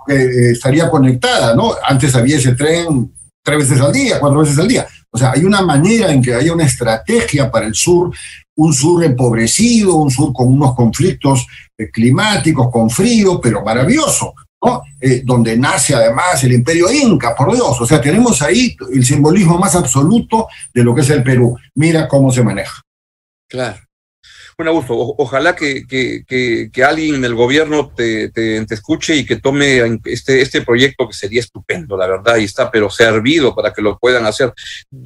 que 0.07 0.13
eh, 0.13 0.51
estaría 0.51 0.89
conectada, 0.89 1.55
¿no? 1.55 1.73
Antes 1.83 2.13
había 2.15 2.37
ese 2.37 2.53
tren 2.53 3.13
tres 3.43 3.57
veces 3.57 3.81
al 3.81 3.91
día, 3.91 4.19
cuatro 4.19 4.39
veces 4.39 4.57
al 4.59 4.67
día. 4.67 4.87
O 5.09 5.17
sea, 5.17 5.31
hay 5.31 5.43
una 5.43 5.61
manera 5.61 6.11
en 6.11 6.21
que 6.21 6.33
haya 6.33 6.53
una 6.53 6.65
estrategia 6.65 7.51
para 7.51 7.65
el 7.65 7.75
sur, 7.75 8.11
un 8.55 8.73
sur 8.73 9.03
empobrecido, 9.03 9.95
un 9.95 10.11
sur 10.11 10.31
con 10.31 10.47
unos 10.47 10.75
conflictos 10.75 11.47
eh, 11.77 11.89
climáticos, 11.89 12.69
con 12.71 12.89
frío, 12.89 13.41
pero 13.41 13.63
maravilloso, 13.63 14.33
¿no? 14.63 14.83
Eh, 14.99 15.21
donde 15.25 15.57
nace 15.57 15.95
además 15.95 16.43
el 16.43 16.53
imperio 16.53 16.91
inca, 16.91 17.35
por 17.35 17.53
Dios. 17.53 17.81
O 17.81 17.85
sea, 17.85 17.99
tenemos 17.99 18.41
ahí 18.41 18.75
el 18.93 19.03
simbolismo 19.03 19.57
más 19.57 19.75
absoluto 19.75 20.47
de 20.73 20.83
lo 20.83 20.93
que 20.93 21.01
es 21.01 21.09
el 21.09 21.23
Perú. 21.23 21.57
Mira 21.75 22.07
cómo 22.07 22.31
se 22.31 22.43
maneja. 22.43 22.81
Claro. 23.49 23.77
Un 24.61 24.69
gusto. 24.69 24.95
ojalá 25.17 25.55
que, 25.55 25.85
que, 25.87 26.83
alguien 26.83 27.15
en 27.15 27.25
el 27.25 27.33
gobierno 27.35 27.91
te, 27.95 28.29
te, 28.29 28.65
escuche 28.69 29.15
y 29.15 29.25
que 29.25 29.37
tome 29.37 29.99
este, 30.05 30.41
este 30.41 30.61
proyecto 30.61 31.07
que 31.07 31.13
sería 31.13 31.39
estupendo, 31.39 31.97
la 31.97 32.07
verdad, 32.07 32.37
y 32.37 32.43
está 32.43 32.69
pero 32.69 32.89
servido 32.89 33.55
para 33.55 33.73
que 33.73 33.81
lo 33.81 33.97
puedan 33.97 34.25
hacer. 34.25 34.53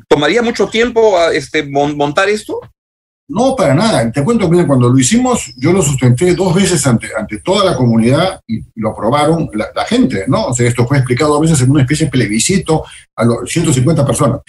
¿Tomaría 0.08 0.42
mucho 0.42 0.68
tiempo 0.68 1.18
este, 1.32 1.64
montar 1.64 2.30
esto? 2.30 2.60
No, 3.28 3.56
para 3.56 3.74
nada. 3.74 4.12
Te 4.12 4.24
cuento 4.24 4.50
que 4.50 4.68
cuando 4.68 4.90
lo 4.90 5.00
hicimos, 5.00 5.52
yo 5.58 5.72
lo 5.72 5.82
sustenté 5.82 6.36
dos 6.36 6.54
veces 6.54 6.86
ante, 6.86 7.08
ante 7.18 7.40
toda 7.40 7.66
la 7.66 7.76
comunidad 7.76 8.40
y 8.48 8.64
lo 8.76 8.92
aprobaron 8.92 9.50
la, 9.54 9.86
gente, 9.86 10.26
¿no? 10.28 10.48
O 10.48 10.54
sea, 10.54 10.68
esto 10.68 10.86
fue 10.86 10.98
explicado 10.98 11.36
a 11.36 11.42
veces 11.42 11.60
en 11.62 11.72
una 11.72 11.82
especie 11.82 12.06
de 12.06 12.12
plebiscito 12.12 12.84
a 13.16 13.26
los 13.26 13.50
150 13.50 14.06
personas. 14.06 14.42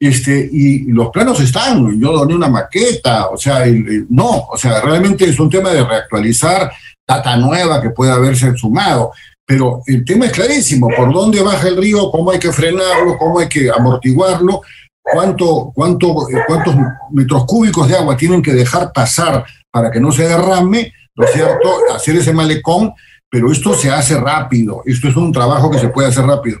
Este, 0.00 0.48
y 0.50 0.86
los 0.86 1.10
planos 1.10 1.40
están, 1.40 2.00
yo 2.00 2.12
doné 2.12 2.34
una 2.34 2.48
maqueta, 2.48 3.28
o 3.28 3.36
sea, 3.36 3.64
no, 4.08 4.48
o 4.50 4.56
sea, 4.56 4.80
realmente 4.80 5.24
es 5.24 5.38
un 5.38 5.48
tema 5.48 5.70
de 5.70 5.84
reactualizar 5.84 6.72
data 7.06 7.36
nueva 7.36 7.80
que 7.80 7.90
pueda 7.90 8.14
haberse 8.14 8.56
sumado, 8.56 9.12
pero 9.46 9.82
el 9.86 10.04
tema 10.04 10.26
es 10.26 10.32
clarísimo, 10.32 10.88
por 10.88 11.12
dónde 11.12 11.42
baja 11.42 11.68
el 11.68 11.76
río, 11.76 12.10
cómo 12.10 12.32
hay 12.32 12.38
que 12.38 12.52
frenarlo, 12.52 13.16
cómo 13.18 13.38
hay 13.38 13.48
que 13.48 13.70
amortiguarlo, 13.70 14.62
cuánto, 15.04 15.70
cuánto, 15.74 16.14
cuántos 16.46 16.74
metros 17.12 17.44
cúbicos 17.44 17.88
de 17.88 17.96
agua 17.96 18.16
tienen 18.16 18.42
que 18.42 18.52
dejar 18.52 18.92
pasar 18.92 19.44
para 19.70 19.90
que 19.90 20.00
no 20.00 20.10
se 20.10 20.26
derrame, 20.26 20.92
¿no 21.14 21.24
es 21.24 21.32
cierto? 21.32 21.70
Hacer 21.94 22.16
ese 22.16 22.32
malecón, 22.32 22.92
pero 23.30 23.52
esto 23.52 23.74
se 23.74 23.90
hace 23.90 24.18
rápido, 24.18 24.82
esto 24.86 25.08
es 25.08 25.16
un 25.16 25.32
trabajo 25.32 25.70
que 25.70 25.78
se 25.78 25.88
puede 25.88 26.08
hacer 26.08 26.24
rápido. 26.24 26.58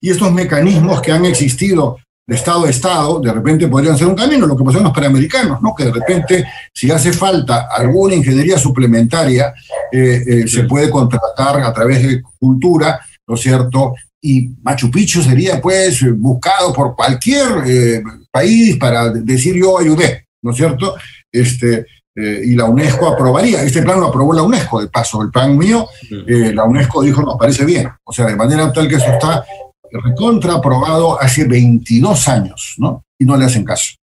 Y 0.00 0.10
estos 0.10 0.30
mecanismos 0.32 1.00
que 1.00 1.12
han 1.12 1.24
existido 1.24 1.98
de 2.26 2.34
Estado 2.34 2.64
a 2.64 2.70
Estado, 2.70 3.20
de 3.20 3.32
repente 3.32 3.68
podrían 3.68 3.96
ser 3.96 4.08
un 4.08 4.16
camino, 4.16 4.46
lo 4.46 4.56
que 4.56 4.64
pasó 4.64 4.78
en 4.78 4.84
los 4.84 4.92
panamericanos, 4.92 5.62
¿no? 5.62 5.74
que 5.74 5.84
de 5.84 5.92
repente, 5.92 6.44
si 6.74 6.90
hace 6.90 7.12
falta 7.12 7.68
alguna 7.70 8.16
ingeniería 8.16 8.58
suplementaria, 8.58 9.54
eh, 9.92 10.24
eh, 10.26 10.48
se 10.48 10.64
puede 10.64 10.90
contratar 10.90 11.60
a 11.60 11.72
través 11.72 12.02
de 12.02 12.22
cultura, 12.38 13.00
¿no 13.28 13.36
es 13.36 13.40
cierto? 13.40 13.94
Y 14.26 14.50
Machu 14.62 14.90
Picchu 14.90 15.22
sería, 15.22 15.60
pues, 15.60 16.04
buscado 16.16 16.72
por 16.72 16.96
cualquier 16.96 17.46
eh, 17.66 18.02
país 18.30 18.76
para 18.76 19.10
decir 19.10 19.54
yo 19.54 19.78
ayudé, 19.78 20.26
¿no 20.42 20.50
es 20.50 20.56
cierto? 20.56 20.96
Este, 21.30 21.86
y 22.14 22.54
la 22.54 22.64
UNESCO 22.64 23.08
aprobaría. 23.08 23.62
Este 23.62 23.82
plan 23.82 24.00
lo 24.00 24.06
aprobó 24.06 24.32
la 24.32 24.42
UNESCO, 24.42 24.80
de 24.80 24.88
paso, 24.88 25.20
el 25.20 25.30
plan 25.30 25.56
mío, 25.56 25.86
la 26.08 26.64
UNESCO 26.64 27.02
dijo, 27.02 27.20
nos 27.20 27.36
parece 27.36 27.66
bien. 27.66 27.88
O 28.04 28.12
sea, 28.12 28.24
de 28.24 28.34
manera 28.34 28.72
tal 28.72 28.88
que 28.88 28.94
eso 28.94 29.12
está 29.12 29.44
recontra 29.90 30.54
aprobado 30.54 31.20
hace 31.20 31.44
22 31.44 32.28
años, 32.28 32.74
¿no? 32.78 33.04
Y 33.18 33.24
no 33.24 33.36
le 33.36 33.44
hacen 33.44 33.64
caso. 33.64 33.94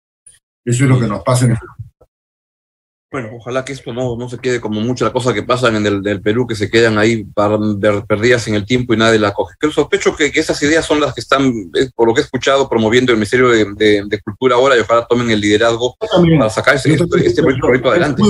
Eso 0.65 0.85
es 0.85 0.91
lo 0.91 1.01
que 1.01 1.07
nos 1.07 1.23
pasa 1.23 1.47
en 1.47 1.53
el 1.53 1.59
bueno, 3.13 3.29
ojalá 3.37 3.63
que 3.63 3.75
esto 3.75 3.93
no, 3.93 4.17
no 4.17 4.29
se 4.31 4.39
quede 4.39 4.59
como 4.59 4.81
mucha 4.81 5.05
la 5.05 5.13
cosa 5.13 5.35
que 5.35 5.43
pasa 5.43 5.69
en 5.69 5.85
el 5.85 6.03
del 6.03 6.23
Perú, 6.23 6.47
que 6.47 6.55
se 6.55 6.71
quedan 6.71 6.97
ahí 6.97 7.25
perdidas 8.09 8.49
en 8.49 8.55
el 8.55 8.65
tiempo 8.65 8.95
y 8.95 8.97
nadie 8.97 9.19
la 9.19 9.35
coge. 9.35 9.55
Creo 9.59 9.71
sospecho 9.71 10.17
que, 10.17 10.33
esas 10.35 10.61
ideas 10.63 10.87
son 10.87 10.99
las 10.99 11.13
que 11.13 11.21
están, 11.21 11.53
por 11.95 12.09
lo 12.09 12.15
que 12.15 12.23
he 12.23 12.25
escuchado, 12.25 12.71
promoviendo 12.71 13.13
el 13.13 13.19
Ministerio 13.19 13.49
de, 13.51 14.21
Cultura 14.25 14.55
ahora 14.55 14.77
y 14.77 14.81
ojalá 14.81 15.07
tomen 15.07 15.31
el 15.31 15.41
liderazgo 15.41 15.95
para 15.99 16.49
sacar 16.49 16.77
este, 16.77 16.95
este 16.95 17.43
proyecto, 17.43 17.91
adelante. 17.91 18.23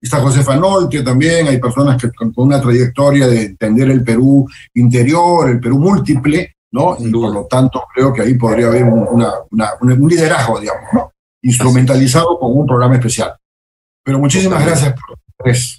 Está 0.00 0.20
Josefa 0.20 0.54
Nolte 0.54 1.02
también, 1.02 1.48
hay 1.48 1.58
personas 1.58 2.00
que 2.00 2.12
con 2.12 2.32
una 2.36 2.60
trayectoria 2.60 3.26
de 3.26 3.46
entender 3.46 3.90
el 3.90 4.04
Perú 4.04 4.46
interior, 4.74 5.50
el 5.50 5.58
Perú 5.58 5.78
múltiple, 5.80 6.54
¿no? 6.70 6.96
Y 7.00 7.10
por 7.10 7.34
lo 7.34 7.46
tanto 7.46 7.82
creo 7.92 8.12
que 8.12 8.22
ahí 8.22 8.34
podría 8.34 8.68
haber 8.68 8.84
un 8.84 10.08
liderazgo, 10.08 10.60
digamos, 10.60 10.84
¿no? 10.92 11.12
Instrumentalizado 11.42 12.38
con 12.38 12.56
un 12.56 12.64
programa 12.64 12.94
especial. 12.94 13.37
Pero 14.08 14.20
muchísimas 14.20 14.64
gracias 14.64 14.94
por 15.36 15.50
eso. 15.50 15.76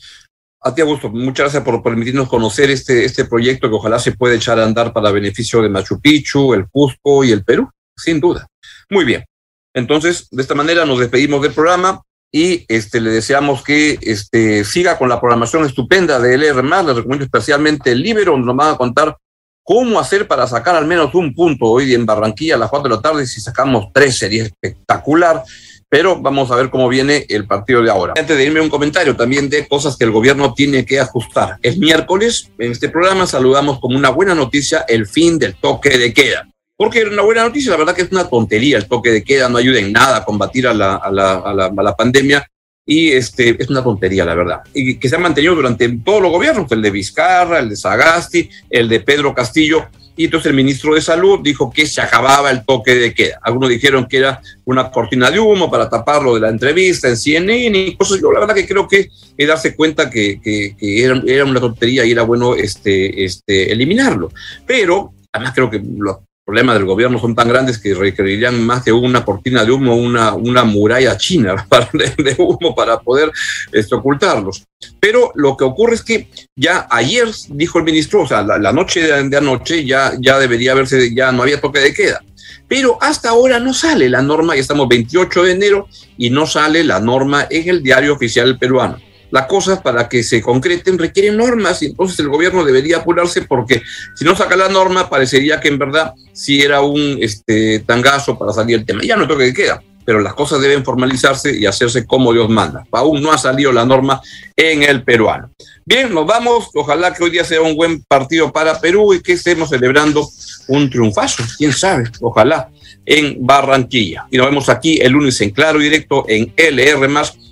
A 0.61 0.75
ti, 0.75 0.81
Augusto, 0.81 1.09
muchas 1.09 1.45
gracias 1.45 1.63
por 1.63 1.81
permitirnos 1.81 2.29
conocer 2.29 2.69
este, 2.69 3.03
este 3.03 3.25
proyecto 3.25 3.67
que 3.67 3.75
ojalá 3.75 3.97
se 3.97 4.11
pueda 4.11 4.35
echar 4.35 4.59
a 4.59 4.65
andar 4.65 4.93
para 4.93 5.09
beneficio 5.09 5.63
de 5.63 5.69
Machu 5.69 5.99
Picchu, 5.99 6.53
el 6.53 6.69
Cusco 6.69 7.23
y 7.23 7.31
el 7.31 7.43
Perú, 7.43 7.67
sin 7.97 8.19
duda. 8.19 8.45
Muy 8.87 9.03
bien. 9.03 9.25
Entonces, 9.73 10.27
de 10.29 10.43
esta 10.43 10.53
manera 10.53 10.85
nos 10.85 10.99
despedimos 10.99 11.41
del 11.41 11.53
programa 11.53 12.03
y 12.31 12.65
este, 12.67 13.01
le 13.01 13.09
deseamos 13.09 13.63
que 13.63 13.97
este, 13.99 14.63
siga 14.63 14.99
con 14.99 15.09
la 15.09 15.19
programación 15.19 15.65
estupenda 15.65 16.19
de 16.19 16.35
LR+. 16.35 16.63
Le 16.63 16.93
recomiendo 16.93 17.25
especialmente 17.25 17.93
el 17.93 18.03
Libero, 18.03 18.33
donde 18.33 18.45
nos 18.45 18.55
van 18.55 18.75
a 18.75 18.77
contar 18.77 19.17
cómo 19.63 19.99
hacer 19.99 20.27
para 20.27 20.45
sacar 20.45 20.75
al 20.75 20.85
menos 20.85 21.15
un 21.15 21.33
punto 21.33 21.65
hoy 21.65 21.95
en 21.95 22.05
Barranquilla 22.05 22.53
a 22.53 22.59
las 22.59 22.69
4 22.69 22.89
de 22.89 22.95
la 22.95 23.01
tarde. 23.01 23.25
Si 23.25 23.41
sacamos 23.41 23.87
tres 23.91 24.19
sería 24.19 24.43
espectacular. 24.43 25.43
Pero 25.89 26.21
vamos 26.21 26.51
a 26.51 26.55
ver 26.55 26.69
cómo 26.69 26.87
viene 26.87 27.25
el 27.27 27.47
partido 27.47 27.81
de 27.81 27.89
ahora. 27.89 28.13
Antes 28.15 28.37
de 28.37 28.45
irme 28.45 28.61
un 28.61 28.69
comentario 28.69 29.15
también 29.15 29.49
de 29.49 29.67
cosas 29.67 29.97
que 29.97 30.05
el 30.05 30.11
gobierno 30.11 30.53
tiene 30.53 30.85
que 30.85 30.99
ajustar. 30.99 31.57
El 31.63 31.79
miércoles 31.79 32.51
en 32.59 32.71
este 32.71 32.89
programa 32.89 33.25
saludamos 33.25 33.79
como 33.79 33.97
una 33.97 34.09
buena 34.09 34.35
noticia 34.35 34.85
el 34.87 35.07
fin 35.07 35.39
del 35.39 35.55
toque 35.55 35.97
de 35.97 36.13
queda. 36.13 36.47
Porque 36.77 37.03
una 37.03 37.23
buena 37.23 37.43
noticia, 37.43 37.71
la 37.71 37.77
verdad 37.77 37.95
que 37.95 38.03
es 38.03 38.11
una 38.11 38.29
tontería 38.29 38.77
el 38.77 38.87
toque 38.87 39.09
de 39.09 39.23
queda, 39.23 39.49
no 39.49 39.57
ayuda 39.57 39.79
en 39.79 39.91
nada 39.91 40.17
a 40.17 40.25
combatir 40.25 40.67
a 40.67 40.73
la, 40.73 40.95
a 40.95 41.11
la, 41.11 41.33
a 41.33 41.53
la, 41.53 41.65
a 41.65 41.83
la 41.83 41.95
pandemia 41.95 42.47
y 42.85 43.11
este, 43.11 43.61
es 43.61 43.69
una 43.69 43.83
tontería, 43.83 44.25
la 44.25 44.33
verdad. 44.33 44.61
Y 44.73 44.95
que 44.97 45.09
se 45.09 45.15
ha 45.15 45.19
mantenido 45.19 45.55
durante 45.55 45.87
todos 46.03 46.21
los 46.21 46.31
gobiernos, 46.31 46.71
el 46.71 46.81
de 46.81 46.89
Vizcarra, 46.89 47.59
el 47.59 47.69
de 47.69 47.75
Sagasti, 47.75 48.49
el 48.69 48.89
de 48.89 48.99
Pedro 49.01 49.35
Castillo, 49.35 49.87
y 50.19 50.25
entonces 50.25 50.49
el 50.49 50.55
ministro 50.57 50.95
de 50.95 50.99
Salud 50.99 51.39
dijo 51.41 51.71
que 51.71 51.87
se 51.87 52.01
acababa 52.01 52.51
el 52.51 52.65
toque 52.65 52.93
de 52.93 53.13
queda. 53.13 53.39
Algunos 53.41 53.69
dijeron 53.69 54.05
que 54.05 54.17
era 54.17 54.41
una 54.65 54.91
cortina 54.91 55.31
de 55.31 55.39
humo 55.39 55.71
para 55.71 55.89
taparlo 55.89 56.35
de 56.35 56.41
la 56.41 56.49
entrevista 56.49 57.07
en 57.07 57.15
CNN 57.15 57.79
y 57.79 57.95
cosas. 57.95 58.19
Yo 58.19 58.29
la 58.29 58.41
verdad 58.41 58.53
que 58.53 58.67
creo 58.67 58.85
que 58.85 59.09
es 59.37 59.47
darse 59.47 59.77
cuenta 59.77 60.09
que, 60.09 60.75
era, 60.81 61.45
una 61.45 61.61
tontería 61.61 62.03
y 62.03 62.11
era 62.11 62.23
bueno 62.23 62.53
este, 62.53 63.23
este, 63.23 63.71
eliminarlo. 63.71 64.29
Pero 64.67 65.13
además 65.31 65.53
creo 65.55 65.69
que 65.69 65.81
lo, 65.97 66.25
problemas 66.49 66.77
del 66.77 66.85
gobierno 66.85 67.19
son 67.19 67.35
tan 67.35 67.47
grandes 67.47 67.77
que 67.77 67.93
requerirían 67.93 68.59
más 68.65 68.83
de 68.83 68.91
una 68.91 69.23
cortina 69.23 69.63
de 69.63 69.71
humo, 69.71 69.95
una, 69.95 70.33
una 70.33 70.63
muralla 70.63 71.15
china 71.15 71.63
para, 71.69 71.87
de, 71.93 72.35
humo 72.39 72.73
para 72.73 72.99
poder 72.99 73.31
este, 73.71 73.93
ocultarlos. 73.93 74.63
Pero 74.99 75.31
lo 75.35 75.55
que 75.55 75.63
ocurre 75.63 75.93
es 75.93 76.01
que 76.01 76.27
ya 76.55 76.87
ayer 76.89 77.27
dijo 77.49 77.77
el 77.77 77.85
ministro, 77.85 78.23
o 78.23 78.27
sea, 78.27 78.41
la, 78.41 78.73
noche 78.73 79.01
de, 79.03 79.29
de, 79.29 79.37
anoche 79.37 79.85
ya, 79.85 80.13
ya 80.19 80.39
debería 80.39 80.71
haberse, 80.71 81.13
ya 81.13 81.31
no 81.31 81.43
había 81.43 81.61
toque 81.61 81.81
de 81.81 81.93
queda. 81.93 82.23
Pero 82.67 82.97
hasta 82.99 83.29
ahora 83.29 83.59
no 83.59 83.71
sale 83.71 84.09
la 84.09 84.23
norma, 84.23 84.55
ya 84.55 84.61
estamos 84.61 84.87
28 84.87 85.43
de 85.43 85.51
enero 85.51 85.87
y 86.17 86.31
no 86.31 86.47
sale 86.47 86.83
la 86.83 86.99
norma 86.99 87.45
en 87.47 87.69
el 87.69 87.83
diario 87.83 88.13
oficial 88.13 88.57
peruano 88.57 88.99
las 89.31 89.45
cosas 89.45 89.81
para 89.81 90.09
que 90.09 90.23
se 90.23 90.41
concreten 90.41 90.97
requieren 90.97 91.37
normas 91.37 91.81
y 91.81 91.87
entonces 91.87 92.19
el 92.19 92.29
gobierno 92.29 92.63
debería 92.63 92.97
apurarse 92.97 93.43
porque 93.43 93.81
si 94.15 94.25
no 94.25 94.35
saca 94.35 94.55
la 94.55 94.69
norma 94.69 95.09
parecería 95.09 95.59
que 95.59 95.67
en 95.67 95.79
verdad 95.79 96.13
sí 96.33 96.61
era 96.61 96.81
un 96.81 97.17
este, 97.21 97.79
tangazo 97.79 98.37
para 98.37 98.53
salir 98.53 98.79
el 98.79 98.85
tema. 98.85 99.01
Ya 99.03 99.15
no 99.15 99.25
creo 99.25 99.37
que 99.37 99.53
queda, 99.53 99.81
pero 100.05 100.19
las 100.21 100.33
cosas 100.33 100.61
deben 100.61 100.83
formalizarse 100.83 101.55
y 101.57 101.65
hacerse 101.65 102.05
como 102.05 102.33
Dios 102.33 102.49
manda. 102.49 102.85
Aún 102.91 103.21
no 103.21 103.31
ha 103.31 103.37
salido 103.37 103.71
la 103.71 103.85
norma 103.85 104.21
en 104.55 104.83
el 104.83 105.03
peruano. 105.03 105.51
Bien, 105.85 106.13
nos 106.13 106.25
vamos. 106.25 106.69
Ojalá 106.73 107.13
que 107.13 107.23
hoy 107.23 107.31
día 107.31 107.43
sea 107.43 107.61
un 107.61 107.75
buen 107.75 108.03
partido 108.03 108.51
para 108.51 108.79
Perú 108.79 109.13
y 109.13 109.21
que 109.21 109.33
estemos 109.33 109.69
celebrando 109.69 110.27
un 110.67 110.89
triunfazo, 110.89 111.43
quién 111.57 111.73
sabe, 111.73 112.03
ojalá, 112.21 112.69
en 113.05 113.37
Barranquilla. 113.45 114.27
Y 114.31 114.37
nos 114.37 114.47
vemos 114.47 114.69
aquí 114.69 114.99
el 115.01 115.13
lunes 115.13 115.39
en 115.41 115.49
Claro 115.49 115.79
Directo 115.79 116.25
en 116.27 116.53
LR 116.55 117.07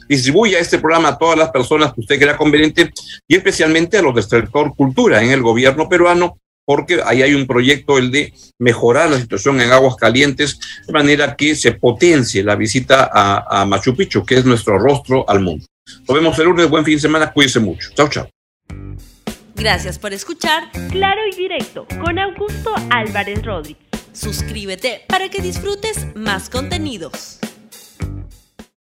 distribuya 0.08 0.60
este 0.60 0.80
programa 0.80 1.10
a 1.10 1.18
todas 1.18 1.38
las 1.38 1.50
personas 1.50 1.94
que 1.94 2.02
usted 2.02 2.20
crea 2.20 2.38
conveniente 2.38 2.92
y 3.28 3.36
especialmente 3.36 3.98
a 3.98 4.02
los 4.02 4.16
del 4.16 4.24
sector 4.24 4.76
cultura 4.76 5.24
en 5.24 5.32
el 5.32 5.42
gobierno 5.42 5.88
peruano, 5.90 6.38
porque 6.66 7.02
ahí 7.06 7.22
hay 7.22 7.34
un 7.34 7.48
proyecto, 7.48 7.98
el 7.98 8.12
de 8.12 8.34
mejorar 8.60 9.10
la 9.10 9.20
situación 9.20 9.62
en 9.62 9.72
aguas 9.72 9.96
calientes, 9.96 10.60
de 10.86 10.94
manera 10.94 11.36
que 11.36 11.56
se 11.56 11.72
potencie 11.72 12.44
la 12.44 12.56
visita 12.56 13.10
a, 13.12 13.62
a 13.62 13.66
Machu 13.66 13.96
Picchu, 13.96 14.26
que 14.26 14.36
es 14.36 14.46
nuestro 14.46 14.78
rostro 14.78 15.28
al 15.30 15.40
mundo. 15.40 15.66
Nos 16.08 16.18
vemos 16.18 16.38
el 16.40 16.46
lunes, 16.46 16.70
buen 16.70 16.84
fin 16.84 16.96
de 16.96 17.02
semana, 17.02 17.32
cuídense 17.32 17.60
mucho. 17.60 17.90
Chao, 17.96 18.10
chao. 18.10 18.30
Gracias 19.56 19.98
por 19.98 20.14
escuchar 20.14 20.70
Claro 20.92 21.22
y 21.32 21.36
Directo 21.36 21.88
con 22.00 22.20
Augusto 22.20 22.76
Álvarez 22.92 23.44
Rodríguez. 23.44 23.88
Suscríbete 24.14 25.02
para 25.08 25.30
que 25.30 25.42
disfrutes 25.42 26.08
más 26.16 26.50
contenidos. 26.50 27.40